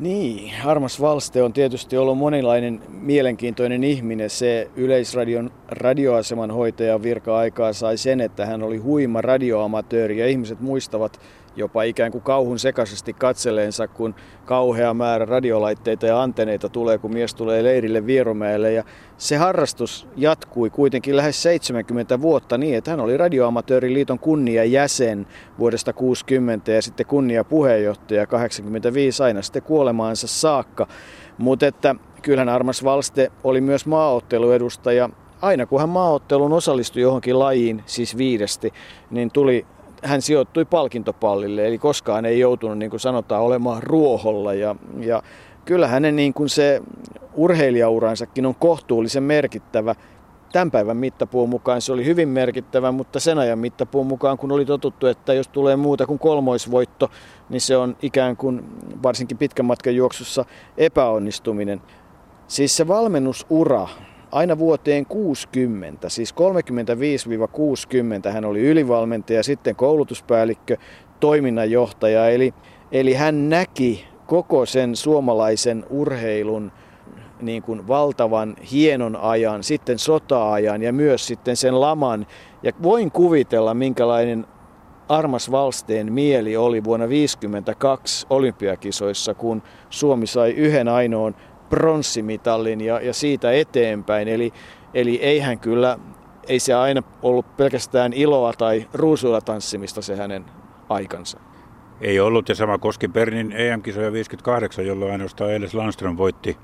Niin, 0.00 0.52
Armas 0.64 1.00
Valste 1.00 1.42
on 1.42 1.52
tietysti 1.52 1.96
ollut 1.96 2.18
monilainen 2.18 2.80
mielenkiintoinen 2.88 3.84
ihminen. 3.84 4.30
Se 4.30 4.70
Yleisradion 4.76 5.50
radioaseman 5.68 6.50
hoitajan 6.50 7.02
virka-aikaa 7.02 7.72
sai 7.72 7.96
sen, 7.96 8.20
että 8.20 8.46
hän 8.46 8.62
oli 8.62 8.76
huima 8.76 9.20
radioamatööri 9.20 10.18
ja 10.18 10.26
ihmiset 10.26 10.60
muistavat 10.60 11.20
jopa 11.60 11.82
ikään 11.82 12.12
kuin 12.12 12.22
kauhun 12.22 12.58
sekaisesti 12.58 13.12
katseleensa, 13.12 13.88
kun 13.88 14.14
kauhea 14.44 14.94
määrä 14.94 15.24
radiolaitteita 15.24 16.06
ja 16.06 16.22
anteneita 16.22 16.68
tulee, 16.68 16.98
kun 16.98 17.12
mies 17.12 17.34
tulee 17.34 17.64
leirille 17.64 18.06
Vierumäelle. 18.06 18.72
Ja 18.72 18.84
se 19.16 19.36
harrastus 19.36 20.08
jatkui 20.16 20.70
kuitenkin 20.70 21.16
lähes 21.16 21.42
70 21.42 22.20
vuotta 22.20 22.58
niin, 22.58 22.76
että 22.76 22.90
hän 22.90 23.00
oli 23.00 23.16
Radioamatööriliiton 23.16 24.18
kunniajäsen 24.18 25.26
vuodesta 25.58 25.92
60 25.92 26.72
ja 26.72 26.82
sitten 26.82 27.06
kunniapuheenjohtaja 27.06 28.26
85 28.26 29.22
aina 29.22 29.42
sitten 29.42 29.62
kuolemaansa 29.62 30.26
saakka. 30.26 30.86
Mutta 31.38 31.66
että 31.66 31.94
kyllähän 32.22 32.48
Armas 32.48 32.84
Valste 32.84 33.32
oli 33.44 33.60
myös 33.60 33.86
maaotteluedustaja. 33.86 35.10
Aina 35.42 35.66
kun 35.66 35.80
hän 35.80 35.88
maaotteluun 35.88 36.52
osallistui 36.52 37.02
johonkin 37.02 37.38
lajiin, 37.38 37.82
siis 37.86 38.16
viidesti, 38.16 38.72
niin 39.10 39.30
tuli 39.30 39.66
hän 40.02 40.22
sijoittui 40.22 40.64
palkintopallille, 40.64 41.66
eli 41.66 41.78
koskaan 41.78 42.24
ei 42.24 42.38
joutunut, 42.38 42.78
niin 42.78 42.90
kuin 42.90 43.00
sanotaan, 43.00 43.42
olemaan 43.42 43.82
ruoholla. 43.82 44.54
Ja, 44.54 44.76
ja 44.98 45.22
kyllä 45.64 45.88
hänen 45.88 46.16
niin 46.16 46.34
kuin 46.34 46.48
se 46.48 46.82
urheilijauransakin 47.34 48.46
on 48.46 48.54
kohtuullisen 48.54 49.22
merkittävä. 49.22 49.94
Tämän 50.52 50.70
päivän 50.70 50.96
mittapuun 50.96 51.48
mukaan 51.48 51.80
se 51.80 51.92
oli 51.92 52.04
hyvin 52.04 52.28
merkittävä, 52.28 52.92
mutta 52.92 53.20
sen 53.20 53.38
ajan 53.38 53.58
mittapuun 53.58 54.06
mukaan, 54.06 54.38
kun 54.38 54.52
oli 54.52 54.64
totuttu, 54.64 55.06
että 55.06 55.34
jos 55.34 55.48
tulee 55.48 55.76
muuta 55.76 56.06
kuin 56.06 56.18
kolmoisvoitto, 56.18 57.10
niin 57.48 57.60
se 57.60 57.76
on 57.76 57.96
ikään 58.02 58.36
kuin 58.36 58.64
varsinkin 59.02 59.38
pitkän 59.38 59.66
matkan 59.66 59.96
juoksussa 59.96 60.44
epäonnistuminen. 60.76 61.82
Siis 62.48 62.76
se 62.76 62.88
valmennusura 62.88 63.88
aina 64.32 64.58
vuoteen 64.58 65.06
60, 65.06 66.08
siis 66.08 66.34
35-60 68.28 68.30
hän 68.30 68.44
oli 68.44 68.60
ylivalmentaja, 68.60 69.42
sitten 69.42 69.76
koulutuspäällikkö, 69.76 70.76
toiminnanjohtaja, 71.20 72.28
eli, 72.28 72.54
eli 72.92 73.14
hän 73.14 73.48
näki 73.48 74.04
koko 74.26 74.66
sen 74.66 74.96
suomalaisen 74.96 75.84
urheilun 75.90 76.72
niin 77.42 77.62
kuin 77.62 77.88
valtavan 77.88 78.56
hienon 78.72 79.16
ajan, 79.16 79.64
sitten 79.64 79.98
sota-ajan 79.98 80.82
ja 80.82 80.92
myös 80.92 81.26
sitten 81.26 81.56
sen 81.56 81.80
laman. 81.80 82.26
Ja 82.62 82.72
voin 82.82 83.10
kuvitella, 83.10 83.74
minkälainen 83.74 84.46
Armas 85.08 85.50
Valsteen 85.50 86.12
mieli 86.12 86.56
oli 86.56 86.84
vuonna 86.84 87.06
1952 87.06 88.26
olympiakisoissa, 88.30 89.34
kun 89.34 89.62
Suomi 89.90 90.26
sai 90.26 90.50
yhden 90.50 90.88
ainoan 90.88 91.34
pronssimitalin 91.70 92.80
ja, 92.80 93.00
ja 93.00 93.14
siitä 93.14 93.52
eteenpäin. 93.52 94.28
Eli, 94.28 94.52
eli 94.94 95.16
eihän 95.16 95.58
kyllä, 95.58 95.98
ei 96.48 96.58
se 96.58 96.74
aina 96.74 97.02
ollut 97.22 97.56
pelkästään 97.56 98.12
iloa 98.12 98.52
tai 98.52 98.88
ruusuilla 98.94 99.40
tanssimista 99.40 100.02
se 100.02 100.16
hänen 100.16 100.44
aikansa. 100.88 101.40
Ei 102.00 102.20
ollut, 102.20 102.48
ja 102.48 102.54
sama 102.54 102.78
koski 102.78 103.08
Bernin 103.08 103.52
EM-kisoja 103.52 104.12
58, 104.12 104.86
jolloin 104.86 105.12
ainoastaan 105.12 105.50
Eiles 105.50 105.74
Landström 105.74 106.16
voitti 106.16 106.56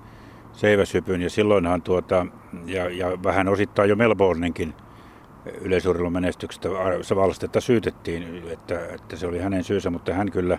seiväsypyn, 0.52 1.22
ja 1.22 1.30
silloinhan 1.30 1.82
tuota, 1.82 2.26
ja, 2.66 2.90
ja 2.90 3.22
vähän 3.22 3.48
osittain 3.48 3.90
jo 3.90 3.96
Melbourneinkin 3.96 4.74
yleisurheilun 5.60 6.12
menestyksestä 6.12 6.68
Valstetta 7.16 7.60
syytettiin, 7.60 8.42
että, 8.50 8.86
että 8.94 9.16
se 9.16 9.26
oli 9.26 9.38
hänen 9.38 9.64
syynsä, 9.64 9.90
mutta 9.90 10.14
hän 10.14 10.30
kyllä 10.30 10.58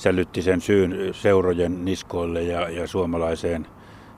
sälytti 0.00 0.42
sen 0.42 0.60
syyn 0.60 0.94
seurojen 1.12 1.84
niskoille 1.84 2.42
ja, 2.42 2.70
ja 2.70 2.86
suomalaiseen 2.86 3.66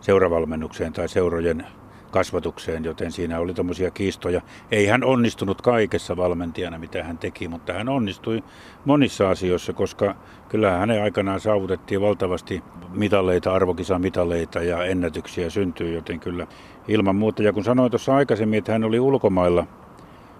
seuravalmennukseen 0.01 0.93
tai 0.93 1.09
seurojen 1.09 1.67
kasvatukseen, 2.11 2.85
joten 2.85 3.13
siinä 3.13 3.39
oli 3.39 3.55
tuommoisia 3.55 3.91
kiistoja. 3.91 4.41
Ei 4.71 4.87
hän 4.87 5.05
onnistunut 5.05 5.63
kaikessa 5.63 6.17
valmentajana, 6.17 6.79
mitä 6.79 7.05
hän 7.05 7.19
teki, 7.19 7.49
mutta 7.49 7.73
hän 7.73 7.89
onnistui 7.89 8.45
monissa 8.85 9.31
asioissa, 9.31 9.73
koska 9.73 10.15
kyllä 10.49 10.71
hänen 10.71 11.03
aikanaan 11.03 11.41
saavutettiin 11.41 12.01
valtavasti 12.01 12.63
mitaleita, 12.95 13.53
arvokisamitaleita 13.53 14.63
ja 14.63 14.85
ennätyksiä 14.85 15.51
syntyy, 15.51 15.95
joten 15.95 16.21
kyllä 16.21 16.47
ilman 16.89 17.17
muuta. 17.17 17.43
Ja 17.43 17.53
kun 17.53 17.65
sanoin 17.65 17.91
tuossa 17.91 18.17
aikaisemmin, 18.17 18.59
että 18.59 18.73
hän 18.73 18.85
oli 18.85 19.01
ulkomailla 19.01 19.67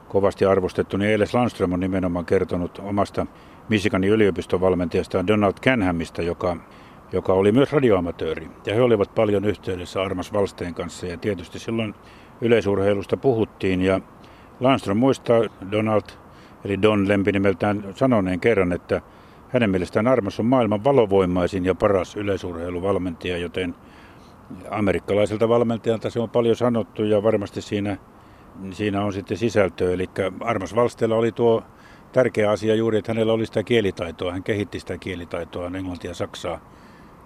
kovasti 0.09 0.45
arvostettu, 0.45 0.97
niin 0.97 1.11
Eiles 1.11 1.35
Landström 1.35 1.73
on 1.73 1.81
nimenomaan 1.81 2.27
kertonut 2.27 2.79
omasta 2.79 3.27
Michiganin 3.69 4.11
yliopiston 4.11 4.61
valmentajasta 4.61 5.27
Donald 5.27 5.55
Canhamista, 5.63 6.23
joka, 6.23 6.57
joka 7.13 7.33
oli 7.33 7.53
myös 7.53 7.73
radioamatööri. 7.73 8.49
Ja 8.67 8.75
he 8.75 8.83
olivat 8.83 9.15
paljon 9.15 9.45
yhteydessä 9.45 10.03
Armas 10.03 10.33
Valsteen 10.33 10.75
kanssa 10.75 11.07
ja 11.07 11.17
tietysti 11.17 11.59
silloin 11.59 11.95
yleisurheilusta 12.41 13.17
puhuttiin. 13.17 13.83
Ja 13.83 14.01
Landström 14.61 14.97
muistaa 14.97 15.43
Donald, 15.71 16.03
eli 16.65 16.83
Don 16.83 17.09
lempinimeltään 17.09 17.85
sanoneen 17.95 18.41
kerran, 18.41 18.73
että 18.73 19.01
hänen 19.49 19.71
mielestään 19.71 20.07
Armas 20.07 20.41
on 20.41 20.47
maailman 20.47 20.85
valovoimaisin 20.85 21.65
ja 21.65 21.75
paras 21.75 22.17
yleisurheiluvalmentaja, 22.17 23.39
joten 23.39 23.75
amerikkalaiselta 24.71 25.49
valmentajalta 25.49 26.11
se 26.11 26.21
on 26.21 26.31
paljon 26.31 26.57
sanottu 26.57 27.05
ja 27.05 27.23
varmasti 27.23 27.63
siinä, 27.63 27.97
siinä 28.71 29.05
on 29.05 29.13
sitten 29.13 29.37
sisältöä. 29.37 29.93
Eli 29.93 30.11
Armas 30.41 30.75
Valsteella 30.75 31.17
oli 31.17 31.33
tuo 31.33 31.63
tärkeä 32.13 32.51
asia 32.51 32.75
juuri, 32.75 32.99
että 32.99 33.13
hänellä 33.13 33.33
oli 33.33 33.47
sitä 33.47 33.63
kielitaitoa. 33.63 34.33
Hän 34.33 34.43
kehitti 34.43 34.81
sitä 34.81 34.99
kielitaitoa, 34.99 35.67
englantia 35.67 36.11
ja 36.11 36.15
saksaa, 36.15 36.61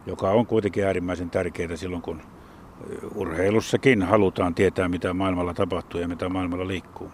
joka 0.07 0.31
on 0.31 0.46
kuitenkin 0.46 0.85
äärimmäisen 0.85 1.31
tärkeää 1.31 1.77
silloin, 1.77 2.03
kun 2.03 2.22
urheilussakin 3.14 4.03
halutaan 4.03 4.55
tietää, 4.55 4.88
mitä 4.88 5.14
maailmalla 5.14 5.55
tapahtuu 5.55 6.01
ja 6.01 6.09
mitä 6.09 6.29
maailmalla 6.29 6.66
liikkuu. 6.66 7.11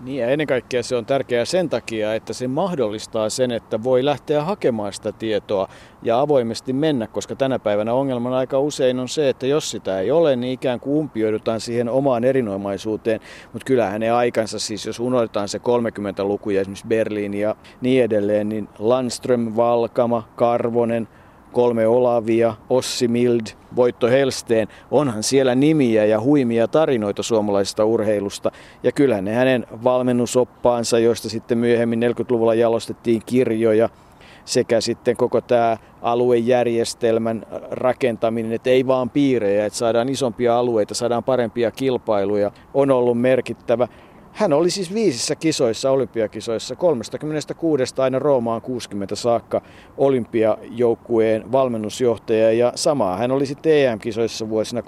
Niin 0.00 0.20
ja 0.20 0.28
ennen 0.28 0.46
kaikkea 0.46 0.82
se 0.82 0.96
on 0.96 1.06
tärkeää 1.06 1.44
sen 1.44 1.68
takia, 1.68 2.14
että 2.14 2.32
se 2.32 2.48
mahdollistaa 2.48 3.30
sen, 3.30 3.50
että 3.50 3.82
voi 3.82 4.04
lähteä 4.04 4.42
hakemaan 4.42 4.92
sitä 4.92 5.12
tietoa 5.12 5.68
ja 6.02 6.20
avoimesti 6.20 6.72
mennä, 6.72 7.06
koska 7.06 7.36
tänä 7.36 7.58
päivänä 7.58 7.94
ongelman 7.94 8.32
aika 8.32 8.58
usein 8.58 8.98
on 8.98 9.08
se, 9.08 9.28
että 9.28 9.46
jos 9.46 9.70
sitä 9.70 10.00
ei 10.00 10.10
ole, 10.10 10.36
niin 10.36 10.52
ikään 10.52 10.80
kuin 10.80 10.96
umpioidutaan 10.96 11.60
siihen 11.60 11.88
omaan 11.88 12.24
erinomaisuuteen. 12.24 13.20
Mutta 13.52 13.66
kyllähän 13.66 14.00
ne 14.00 14.10
aikansa, 14.10 14.58
siis 14.58 14.86
jos 14.86 15.00
unohdetaan 15.00 15.48
se 15.48 15.58
30-luku 15.58 16.50
ja 16.50 16.60
esimerkiksi 16.60 16.86
Berliini 16.86 17.40
ja 17.40 17.56
niin 17.80 18.04
edelleen, 18.04 18.48
niin 18.48 18.68
Landström, 18.78 19.56
Valkama, 19.56 20.28
Karvonen, 20.36 21.08
kolme 21.54 21.86
Olavia, 21.86 22.54
Ossi 22.70 23.08
Mild, 23.08 23.46
Voitto 23.76 24.06
Helsteen, 24.06 24.68
onhan 24.90 25.22
siellä 25.22 25.54
nimiä 25.54 26.04
ja 26.04 26.20
huimia 26.20 26.68
tarinoita 26.68 27.22
suomalaisesta 27.22 27.84
urheilusta. 27.84 28.50
Ja 28.82 28.92
kyllä 28.92 29.20
ne 29.20 29.34
hänen 29.34 29.66
valmennusoppaansa, 29.84 30.98
joista 30.98 31.28
sitten 31.28 31.58
myöhemmin 31.58 32.02
40-luvulla 32.02 32.54
jalostettiin 32.54 33.22
kirjoja, 33.26 33.88
sekä 34.44 34.80
sitten 34.80 35.16
koko 35.16 35.40
tämä 35.40 35.76
aluejärjestelmän 36.02 37.46
rakentaminen, 37.70 38.52
että 38.52 38.70
ei 38.70 38.86
vaan 38.86 39.10
piirejä, 39.10 39.66
että 39.66 39.78
saadaan 39.78 40.08
isompia 40.08 40.58
alueita, 40.58 40.94
saadaan 40.94 41.24
parempia 41.24 41.70
kilpailuja, 41.70 42.50
on 42.74 42.90
ollut 42.90 43.20
merkittävä. 43.20 43.88
Hän 44.34 44.52
oli 44.52 44.70
siis 44.70 44.94
viisissä 44.94 45.36
kisoissa, 45.36 45.90
olympiakisoissa, 45.90 46.76
36 46.76 47.94
aina 47.98 48.18
Roomaan 48.18 48.62
60 48.62 49.14
saakka 49.14 49.62
olympiajoukkueen 49.96 51.52
valmennusjohtaja 51.52 52.52
ja 52.52 52.72
samaa 52.74 53.16
hän 53.16 53.30
oli 53.30 53.46
sitten 53.46 53.72
EM-kisoissa 53.72 54.48
vuosina 54.48 54.80
38-58 54.80 54.84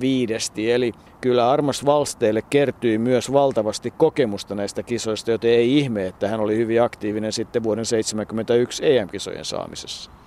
viidesti. 0.00 0.72
Eli 0.72 0.92
kyllä 1.20 1.50
Armas 1.50 1.84
Valsteelle 1.86 2.42
kertyi 2.50 2.98
myös 2.98 3.32
valtavasti 3.32 3.90
kokemusta 3.90 4.54
näistä 4.54 4.82
kisoista, 4.82 5.30
joten 5.30 5.50
ei 5.50 5.78
ihme, 5.78 6.06
että 6.06 6.28
hän 6.28 6.40
oli 6.40 6.56
hyvin 6.56 6.82
aktiivinen 6.82 7.32
sitten 7.32 7.62
vuoden 7.62 7.84
1971 7.84 8.96
EM-kisojen 8.96 9.44
saamisessa. 9.44 10.21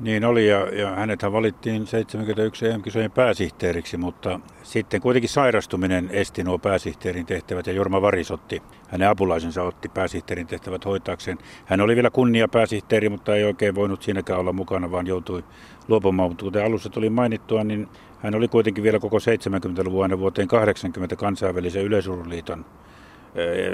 Niin 0.00 0.24
oli, 0.24 0.48
ja, 0.48 0.68
ja 0.72 0.90
hänethän 0.90 1.32
valittiin 1.32 1.86
71 1.86 2.66
EM-kisojen 2.66 3.10
pääsihteeriksi, 3.10 3.96
mutta 3.96 4.40
sitten 4.62 5.00
kuitenkin 5.00 5.28
sairastuminen 5.28 6.08
esti 6.12 6.44
nuo 6.44 6.58
pääsihteerin 6.58 7.26
tehtävät, 7.26 7.66
ja 7.66 7.72
Jorma 7.72 8.02
Varis 8.02 8.30
otti, 8.30 8.62
hänen 8.88 9.08
apulaisensa 9.08 9.62
otti 9.62 9.88
pääsihteerin 9.88 10.46
tehtävät 10.46 10.84
hoitaakseen. 10.84 11.38
Hän 11.64 11.80
oli 11.80 11.94
vielä 11.94 12.10
kunnia 12.10 12.48
pääsihteeri, 12.48 13.08
mutta 13.08 13.36
ei 13.36 13.44
oikein 13.44 13.74
voinut 13.74 14.02
siinäkään 14.02 14.40
olla 14.40 14.52
mukana, 14.52 14.90
vaan 14.90 15.06
joutui 15.06 15.44
luopumaan. 15.88 16.30
Mutta 16.30 16.44
kuten 16.44 16.64
alussa 16.64 16.90
tuli 16.90 17.10
mainittua, 17.10 17.64
niin 17.64 17.88
hän 18.18 18.34
oli 18.34 18.48
kuitenkin 18.48 18.84
vielä 18.84 18.98
koko 18.98 19.18
70-luvun 19.18 20.02
aina 20.02 20.18
vuoteen 20.18 20.48
80 20.48 21.16
kansainvälisen 21.16 21.84
yleisurliiton, 21.84 22.64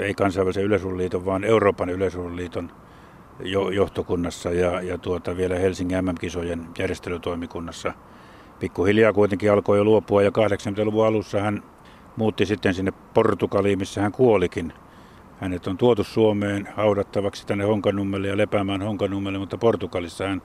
ei 0.03 0.13
kansainvälisen 0.13 0.63
yleisurliiton, 0.63 1.25
vaan 1.25 1.43
Euroopan 1.43 1.89
yleisurliiton 1.89 2.71
johtokunnassa 3.73 4.51
ja, 4.51 4.81
ja 4.81 4.97
tuota 4.97 5.37
vielä 5.37 5.55
Helsingin 5.55 6.05
MM-kisojen 6.05 6.67
järjestelytoimikunnassa 6.79 7.93
pikkuhiljaa 8.59 9.13
kuitenkin 9.13 9.51
alkoi 9.51 9.77
jo 9.77 9.83
luopua 9.83 10.23
ja 10.23 10.29
80-luvun 10.29 11.05
alussa 11.05 11.41
hän 11.41 11.63
muutti 12.15 12.45
sitten 12.45 12.73
sinne 12.73 12.91
Portugaliin, 13.13 13.79
missä 13.79 14.01
hän 14.01 14.11
kuolikin. 14.11 14.73
Hänet 15.39 15.67
on 15.67 15.77
tuotu 15.77 16.03
Suomeen 16.03 16.69
haudattavaksi 16.75 17.47
tänne 17.47 17.65
Honkanummelle 17.65 18.27
ja 18.27 18.37
lepäämään 18.37 18.81
Honkanummelle, 18.81 19.39
mutta 19.39 19.57
Portugalissa 19.57 20.27
hän 20.27 20.41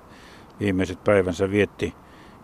viimeiset 0.61 1.05
päivänsä 1.05 1.51
vietti. 1.51 1.95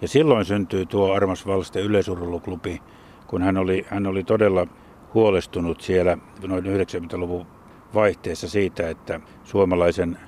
Ja 0.01 0.09
silloin 0.09 0.45
syntyi 0.45 0.87
tuo 0.87 1.13
Armas 1.13 1.47
Valste 1.47 1.81
yleisurheiluklubi, 1.81 2.83
kun 3.27 3.43
hän 3.43 3.57
oli, 3.57 3.87
hän 3.89 4.07
oli 4.07 4.25
todella 4.25 4.67
huolestunut 5.15 5.81
siellä 5.81 6.19
noin 6.47 6.65
90-luvun 6.65 7.47
vaihteessa 7.95 8.49
siitä, 8.49 8.89
että 8.89 9.21
suomalaisen 9.45 10.19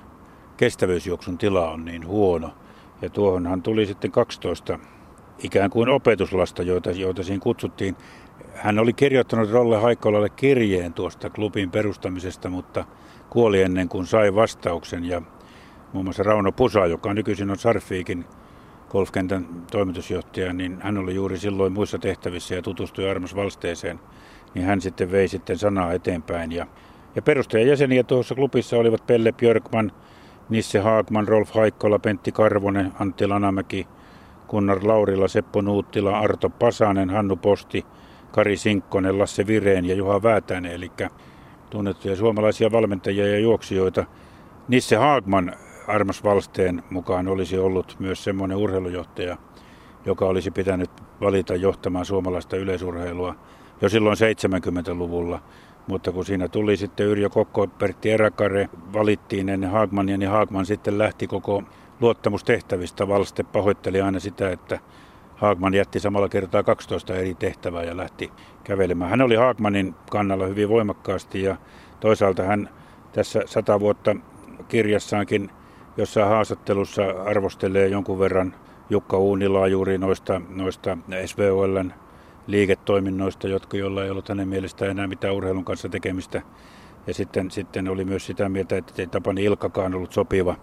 kestävyysjuoksun 0.61 1.37
tila 1.37 1.71
on 1.71 1.85
niin 1.85 2.07
huono. 2.07 2.53
Ja 3.01 3.09
tuohonhan 3.09 3.61
tuli 3.61 3.85
sitten 3.85 4.11
12 4.11 4.79
ikään 5.43 5.69
kuin 5.69 5.89
opetuslasta, 5.89 6.63
joita, 6.63 6.91
joita 6.91 7.23
siinä 7.23 7.39
kutsuttiin. 7.39 7.95
Hän 8.53 8.79
oli 8.79 8.93
kirjoittanut 8.93 9.51
Rolle 9.51 9.77
Haikkolalle 9.77 10.29
kirjeen 10.29 10.93
tuosta 10.93 11.29
klubin 11.29 11.71
perustamisesta, 11.71 12.49
mutta 12.49 12.85
kuoli 13.29 13.61
ennen 13.61 13.89
kuin 13.89 14.05
sai 14.05 14.35
vastauksen. 14.35 15.05
Ja 15.05 15.21
muun 15.93 16.05
muassa 16.05 16.23
Rauno 16.23 16.51
Pusa, 16.51 16.85
joka 16.85 17.13
nykyisin 17.13 17.51
on 17.51 17.57
Sarfiikin 17.57 18.25
golfkentän 18.89 19.47
toimitusjohtaja, 19.71 20.53
niin 20.53 20.77
hän 20.81 20.97
oli 20.97 21.15
juuri 21.15 21.37
silloin 21.37 21.73
muissa 21.73 21.99
tehtävissä 21.99 22.55
ja 22.55 22.61
tutustui 22.61 23.09
Armas 23.09 23.35
Valsteeseen, 23.35 23.99
niin 24.53 24.65
hän 24.65 24.81
sitten 24.81 25.11
vei 25.11 25.27
sitten 25.27 25.57
sanaa 25.57 25.93
eteenpäin. 25.93 26.51
Ja, 26.51 26.67
ja 27.15 27.21
perustajajäseniä 27.21 28.03
tuossa 28.03 28.35
klubissa 28.35 28.77
olivat 28.77 29.07
Pelle 29.07 29.31
Björkman, 29.31 29.91
Nisse 30.51 30.79
Haagman, 30.79 31.27
Rolf 31.27 31.55
Haikkola, 31.55 31.99
Pentti 31.99 32.31
Karvonen, 32.31 32.91
Antti 32.99 33.27
Lanamäki, 33.27 33.87
Gunnar 34.49 34.79
Laurila, 34.83 35.27
Seppo 35.27 35.61
Nuuttila, 35.61 36.19
Arto 36.19 36.49
Pasanen, 36.49 37.09
Hannu 37.09 37.35
Posti, 37.35 37.85
Kari 38.31 38.57
Sinkkonen, 38.57 39.19
Lasse 39.19 39.47
Vireen 39.47 39.85
ja 39.85 39.95
Juha 39.95 40.23
Väätäinen, 40.23 40.71
eli 40.71 40.91
tunnettuja 41.69 42.15
suomalaisia 42.15 42.71
valmentajia 42.71 43.27
ja 43.27 43.39
juoksijoita. 43.39 44.05
Nisse 44.67 44.95
Haagman 44.95 45.53
Armas 45.87 46.23
Valsteen 46.23 46.83
mukaan 46.89 47.27
olisi 47.27 47.57
ollut 47.57 47.95
myös 47.99 48.23
semmoinen 48.23 48.57
urheilujohtaja, 48.57 49.37
joka 50.05 50.25
olisi 50.25 50.51
pitänyt 50.51 50.91
valita 51.21 51.55
johtamaan 51.55 52.05
suomalaista 52.05 52.57
yleisurheilua 52.57 53.35
jo 53.81 53.89
silloin 53.89 54.17
70-luvulla. 54.17 55.39
Mutta 55.91 56.11
kun 56.11 56.25
siinä 56.25 56.47
tuli 56.47 56.77
sitten 56.77 57.05
Yrjö 57.05 57.29
Kokko, 57.29 57.67
Pertti 57.67 58.11
Eräkare 58.11 58.69
valittiin 58.93 59.49
ennen 59.49 59.69
Haagmania, 59.69 60.17
niin 60.17 60.29
Haagman 60.29 60.65
sitten 60.65 60.97
lähti 60.97 61.27
koko 61.27 61.63
luottamustehtävistä. 61.99 63.07
Valste 63.07 63.43
pahoitteli 63.43 64.01
aina 64.01 64.19
sitä, 64.19 64.49
että 64.49 64.79
Haagman 65.35 65.73
jätti 65.73 65.99
samalla 65.99 66.29
kertaa 66.29 66.63
12 66.63 67.15
eri 67.15 67.33
tehtävää 67.33 67.83
ja 67.83 67.97
lähti 67.97 68.31
kävelemään. 68.63 69.09
Hän 69.09 69.21
oli 69.21 69.35
Haagmanin 69.35 69.95
kannalla 70.11 70.45
hyvin 70.45 70.69
voimakkaasti 70.69 71.41
ja 71.43 71.55
toisaalta 71.99 72.43
hän 72.43 72.69
tässä 73.13 73.41
sata 73.45 73.79
vuotta 73.79 74.15
kirjassaankin 74.67 75.49
jossain 75.97 76.27
haastattelussa 76.27 77.03
arvostelee 77.25 77.87
jonkun 77.87 78.19
verran 78.19 78.55
Jukka 78.89 79.17
Uunilaa 79.17 79.67
juuri 79.67 79.97
noista, 79.97 80.41
noista 80.49 80.97
SVOLn 81.25 81.93
liiketoiminnoista, 82.51 83.47
jotka 83.47 83.77
jolla 83.77 84.03
ei 84.03 84.09
ollut 84.09 84.29
hänen 84.29 84.47
mielestään 84.47 84.91
enää 84.91 85.07
mitään 85.07 85.33
urheilun 85.33 85.65
kanssa 85.65 85.89
tekemistä. 85.89 86.41
Ja 87.07 87.13
sitten, 87.13 87.51
sitten 87.51 87.87
oli 87.87 88.05
myös 88.05 88.25
sitä 88.25 88.49
mieltä, 88.49 88.77
että 88.77 88.93
ei 88.97 89.07
Tapani 89.07 89.43
Ilkkakaan 89.43 89.95
ollut 89.95 90.11
sopiva 90.11 90.55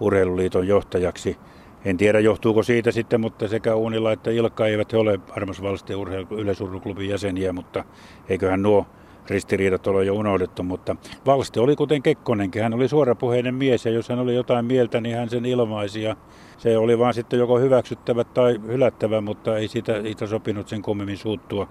urheiluliiton 0.00 0.68
johtajaksi. 0.68 1.36
En 1.84 1.96
tiedä 1.96 2.20
johtuuko 2.20 2.62
siitä 2.62 2.90
sitten, 2.90 3.20
mutta 3.20 3.48
sekä 3.48 3.74
Uunila 3.74 4.12
että 4.12 4.30
Ilkka 4.30 4.66
eivät 4.66 4.92
ole 4.92 5.20
Armas 5.30 5.62
Valsteen 5.62 5.98
yleisurheiluklubin 6.30 7.08
jäseniä, 7.08 7.52
mutta 7.52 7.84
eiköhän 8.28 8.62
nuo 8.62 8.86
ristiriidat 9.30 9.86
ole 9.86 10.04
jo 10.04 10.14
unohdettu, 10.14 10.62
mutta 10.62 10.96
Valste 11.26 11.60
oli 11.60 11.76
kuten 11.76 12.02
Kekkonenkin, 12.02 12.62
hän 12.62 12.74
oli 12.74 12.88
suorapuheinen 12.88 13.54
mies 13.54 13.86
ja 13.86 13.92
jos 13.92 14.08
hän 14.08 14.18
oli 14.18 14.34
jotain 14.34 14.64
mieltä, 14.64 15.00
niin 15.00 15.16
hän 15.16 15.30
sen 15.30 15.44
ilmaisi 15.44 16.02
ja 16.02 16.16
se 16.58 16.78
oli 16.78 16.98
vaan 16.98 17.14
sitten 17.14 17.38
joko 17.38 17.58
hyväksyttävä 17.58 18.24
tai 18.24 18.60
hylättävä, 18.66 19.20
mutta 19.20 19.58
ei 19.58 19.68
siitä, 19.68 20.02
siitä 20.02 20.26
sopinut 20.26 20.68
sen 20.68 20.82
kummemmin 20.82 21.18
suuttua. 21.18 21.68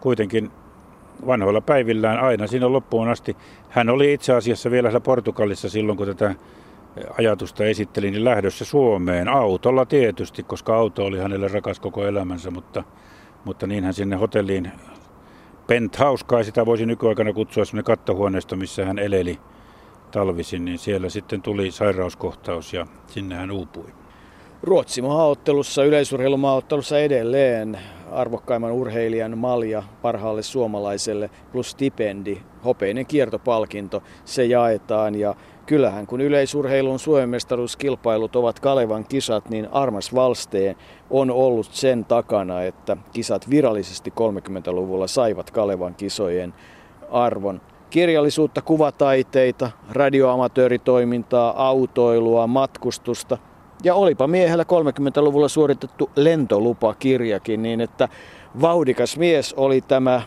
Kuitenkin 0.00 0.50
vanhoilla 1.26 1.60
päivillään 1.60 2.20
aina 2.20 2.46
siinä 2.46 2.72
loppuun 2.72 3.08
asti. 3.08 3.36
Hän 3.68 3.90
oli 3.90 4.12
itse 4.12 4.32
asiassa 4.32 4.70
vielä 4.70 5.00
Portugalissa 5.00 5.68
silloin, 5.68 5.98
kun 5.98 6.06
tätä 6.06 6.34
ajatusta 7.18 7.64
esitteli, 7.64 8.10
niin 8.10 8.24
lähdössä 8.24 8.64
Suomeen 8.64 9.28
autolla 9.28 9.86
tietysti, 9.86 10.42
koska 10.42 10.76
auto 10.76 11.04
oli 11.04 11.18
hänelle 11.18 11.48
rakas 11.48 11.80
koko 11.80 12.06
elämänsä, 12.06 12.50
mutta, 12.50 12.84
mutta 13.44 13.66
niin 13.66 13.84
hän 13.84 13.94
sinne 13.94 14.16
hotelliin 14.16 14.72
penthouse, 15.66 16.24
kai 16.26 16.44
sitä 16.44 16.66
voisi 16.66 16.86
nykyaikana 16.86 17.32
kutsua 17.32 17.64
semmoinen 17.64 17.84
kattohuoneisto, 17.84 18.56
missä 18.56 18.84
hän 18.84 18.98
eleli 18.98 19.38
talvisin, 20.10 20.64
niin 20.64 20.78
siellä 20.78 21.08
sitten 21.08 21.42
tuli 21.42 21.70
sairauskohtaus 21.70 22.72
ja 22.72 22.86
sinne 23.06 23.34
hän 23.34 23.50
uupui. 23.50 23.92
Ruotsin 24.62 25.04
maaottelussa, 25.04 25.84
yleisurheilumaaottelussa 25.84 26.98
edelleen 26.98 27.78
arvokkaimman 28.12 28.72
urheilijan 28.72 29.38
malja 29.38 29.82
parhaalle 30.02 30.42
suomalaiselle 30.42 31.30
plus 31.52 31.70
stipendi, 31.70 32.38
hopeinen 32.64 33.06
kiertopalkinto, 33.06 34.02
se 34.24 34.44
jaetaan 34.44 35.14
ja 35.14 35.34
kyllähän 35.66 36.06
kun 36.06 36.20
yleisurheilun 36.20 36.98
suomestaruuskilpailut 36.98 38.36
ovat 38.36 38.60
Kalevan 38.60 39.04
kisat, 39.04 39.50
niin 39.50 39.68
Armas 39.72 40.14
Valsteen 40.14 40.76
on 41.10 41.30
ollut 41.30 41.66
sen 41.66 42.04
takana, 42.04 42.62
että 42.62 42.96
kisat 43.12 43.50
virallisesti 43.50 44.10
30-luvulla 44.10 45.06
saivat 45.06 45.50
Kalevan 45.50 45.94
kisojen 45.94 46.54
arvon. 47.10 47.60
Kirjallisuutta, 47.90 48.62
kuvataiteita, 48.62 49.70
radioamatööritoimintaa, 49.90 51.68
autoilua, 51.68 52.46
matkustusta 52.46 53.38
ja 53.84 53.94
olipa 53.94 54.26
miehellä 54.26 54.64
30-luvulla 54.64 55.48
suoritettu 55.48 56.10
lentolupakirjakin 56.16 57.62
niin, 57.62 57.80
että 57.80 58.08
vauhdikas 58.60 59.16
mies 59.16 59.54
oli 59.54 59.80
tämä 59.80 60.22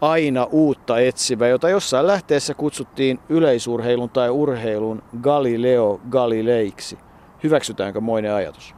aina 0.00 0.44
uutta 0.44 0.98
etsivä, 0.98 1.48
jota 1.48 1.68
jossain 1.68 2.06
lähteessä 2.06 2.54
kutsuttiin 2.54 3.18
yleisurheilun 3.28 4.10
tai 4.10 4.30
urheilun 4.30 5.02
Galileo 5.20 6.00
Galileiksi. 6.10 6.98
Hyväksytäänkö 7.42 8.00
moinen 8.00 8.34
ajatus? 8.34 8.74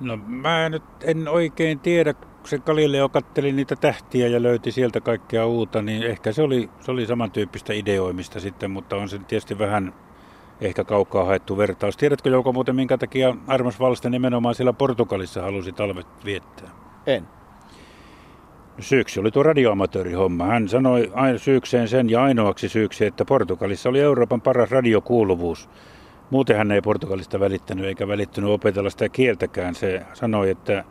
No 0.00 0.16
mä 0.26 0.68
nyt 0.68 0.82
en 1.02 1.28
oikein 1.28 1.78
tiedä, 1.78 2.14
kun 2.14 2.24
se 2.44 2.58
Galileo 2.58 3.08
katteli 3.08 3.52
niitä 3.52 3.76
tähtiä 3.76 4.28
ja 4.28 4.42
löyti 4.42 4.72
sieltä 4.72 5.00
kaikkea 5.00 5.46
uutta, 5.46 5.82
niin 5.82 6.02
ehkä 6.02 6.32
se 6.32 6.42
oli, 6.42 6.70
se 6.80 6.90
oli 6.90 7.06
samantyyppistä 7.06 7.72
ideoimista 7.72 8.40
sitten, 8.40 8.70
mutta 8.70 8.96
on 8.96 9.08
se 9.08 9.18
tietysti 9.18 9.58
vähän 9.58 9.94
ehkä 10.60 10.84
kaukaa 10.84 11.24
haettu 11.24 11.56
vertaus. 11.56 11.96
Tiedätkö 11.96 12.30
Jouko 12.30 12.52
muuten, 12.52 12.76
minkä 12.76 12.98
takia 12.98 13.36
Armas 13.46 13.80
Valste 13.80 14.10
nimenomaan 14.10 14.54
siellä 14.54 14.72
Portugalissa 14.72 15.42
halusi 15.42 15.72
talvet 15.72 16.06
viettää? 16.24 16.70
En. 17.06 17.26
Syyksi 18.78 19.20
oli 19.20 19.30
tuo 19.30 19.42
radioamatöörihomma. 19.42 20.44
Hän 20.44 20.68
sanoi 20.68 21.12
aina 21.14 21.38
syykseen 21.38 21.88
sen 21.88 22.10
ja 22.10 22.22
ainoaksi 22.22 22.68
syyksi, 22.68 23.06
että 23.06 23.24
Portugalissa 23.24 23.88
oli 23.88 24.00
Euroopan 24.00 24.40
paras 24.40 24.70
radiokuuluvuus. 24.70 25.68
Muuten 26.30 26.56
hän 26.56 26.72
ei 26.72 26.80
Portugalista 26.80 27.40
välittänyt 27.40 27.84
eikä 27.84 28.08
välittynyt 28.08 28.50
opetella 28.50 28.90
sitä 28.90 29.08
kieltäkään. 29.08 29.74
Se 29.74 30.02
sanoi, 30.12 30.50
että, 30.50 30.84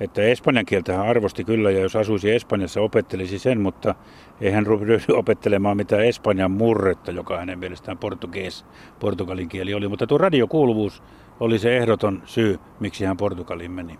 että 0.00 0.22
espanjan 0.22 0.66
kieltä 0.66 0.96
hän 0.96 1.08
arvosti 1.08 1.44
kyllä 1.44 1.70
ja 1.70 1.80
jos 1.80 1.96
asuisi 1.96 2.30
Espanjassa 2.30 2.80
opettelisi 2.80 3.38
sen, 3.38 3.60
mutta 3.60 3.94
ei 4.40 4.50
hän 4.50 4.66
ryhdy 4.66 5.14
opettelemaan 5.14 5.76
mitään 5.76 6.04
Espanjan 6.04 6.50
murretta, 6.50 7.10
joka 7.10 7.38
hänen 7.38 7.58
mielestään 7.58 7.98
portugees, 7.98 8.66
portugalin 9.00 9.48
kieli 9.48 9.74
oli. 9.74 9.88
Mutta 9.88 10.06
tuo 10.06 10.18
radiokuuluvuus 10.18 11.02
oli 11.40 11.58
se 11.58 11.76
ehdoton 11.76 12.22
syy, 12.24 12.58
miksi 12.80 13.04
hän 13.04 13.16
Portugaliin 13.16 13.70
meni 13.70 13.98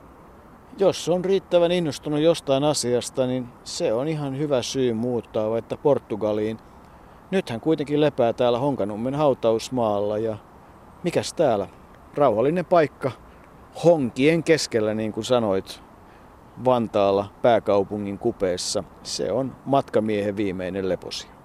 jos 0.79 1.09
on 1.09 1.25
riittävän 1.25 1.73
innostunut 1.73 2.21
jostain 2.21 2.65
asiasta, 2.65 3.27
niin 3.27 3.49
se 3.65 3.93
on 3.93 4.09
ihan 4.09 4.39
hyvä 4.39 4.63
syy 4.63 4.93
muuttaa 4.93 5.51
vaikka 5.51 5.77
Portugaliin. 5.77 6.59
Nyt 7.31 7.51
hän 7.51 7.61
kuitenkin 7.61 8.01
lepää 8.01 8.33
täällä 8.33 8.59
Honkanummen 8.59 9.15
hautausmaalla 9.15 10.19
ja 10.19 10.37
mikäs 11.03 11.33
täällä? 11.33 11.69
Rauhallinen 12.15 12.65
paikka 12.65 13.11
honkien 13.85 14.43
keskellä, 14.43 14.95
niin 14.95 15.13
kuin 15.13 15.25
sanoit, 15.25 15.83
Vantaalla 16.65 17.29
pääkaupungin 17.43 18.19
kupeessa. 18.19 18.85
Se 19.03 19.33
on 19.33 19.57
matkamiehen 19.65 20.37
viimeinen 20.37 20.89
leposi. 20.89 21.36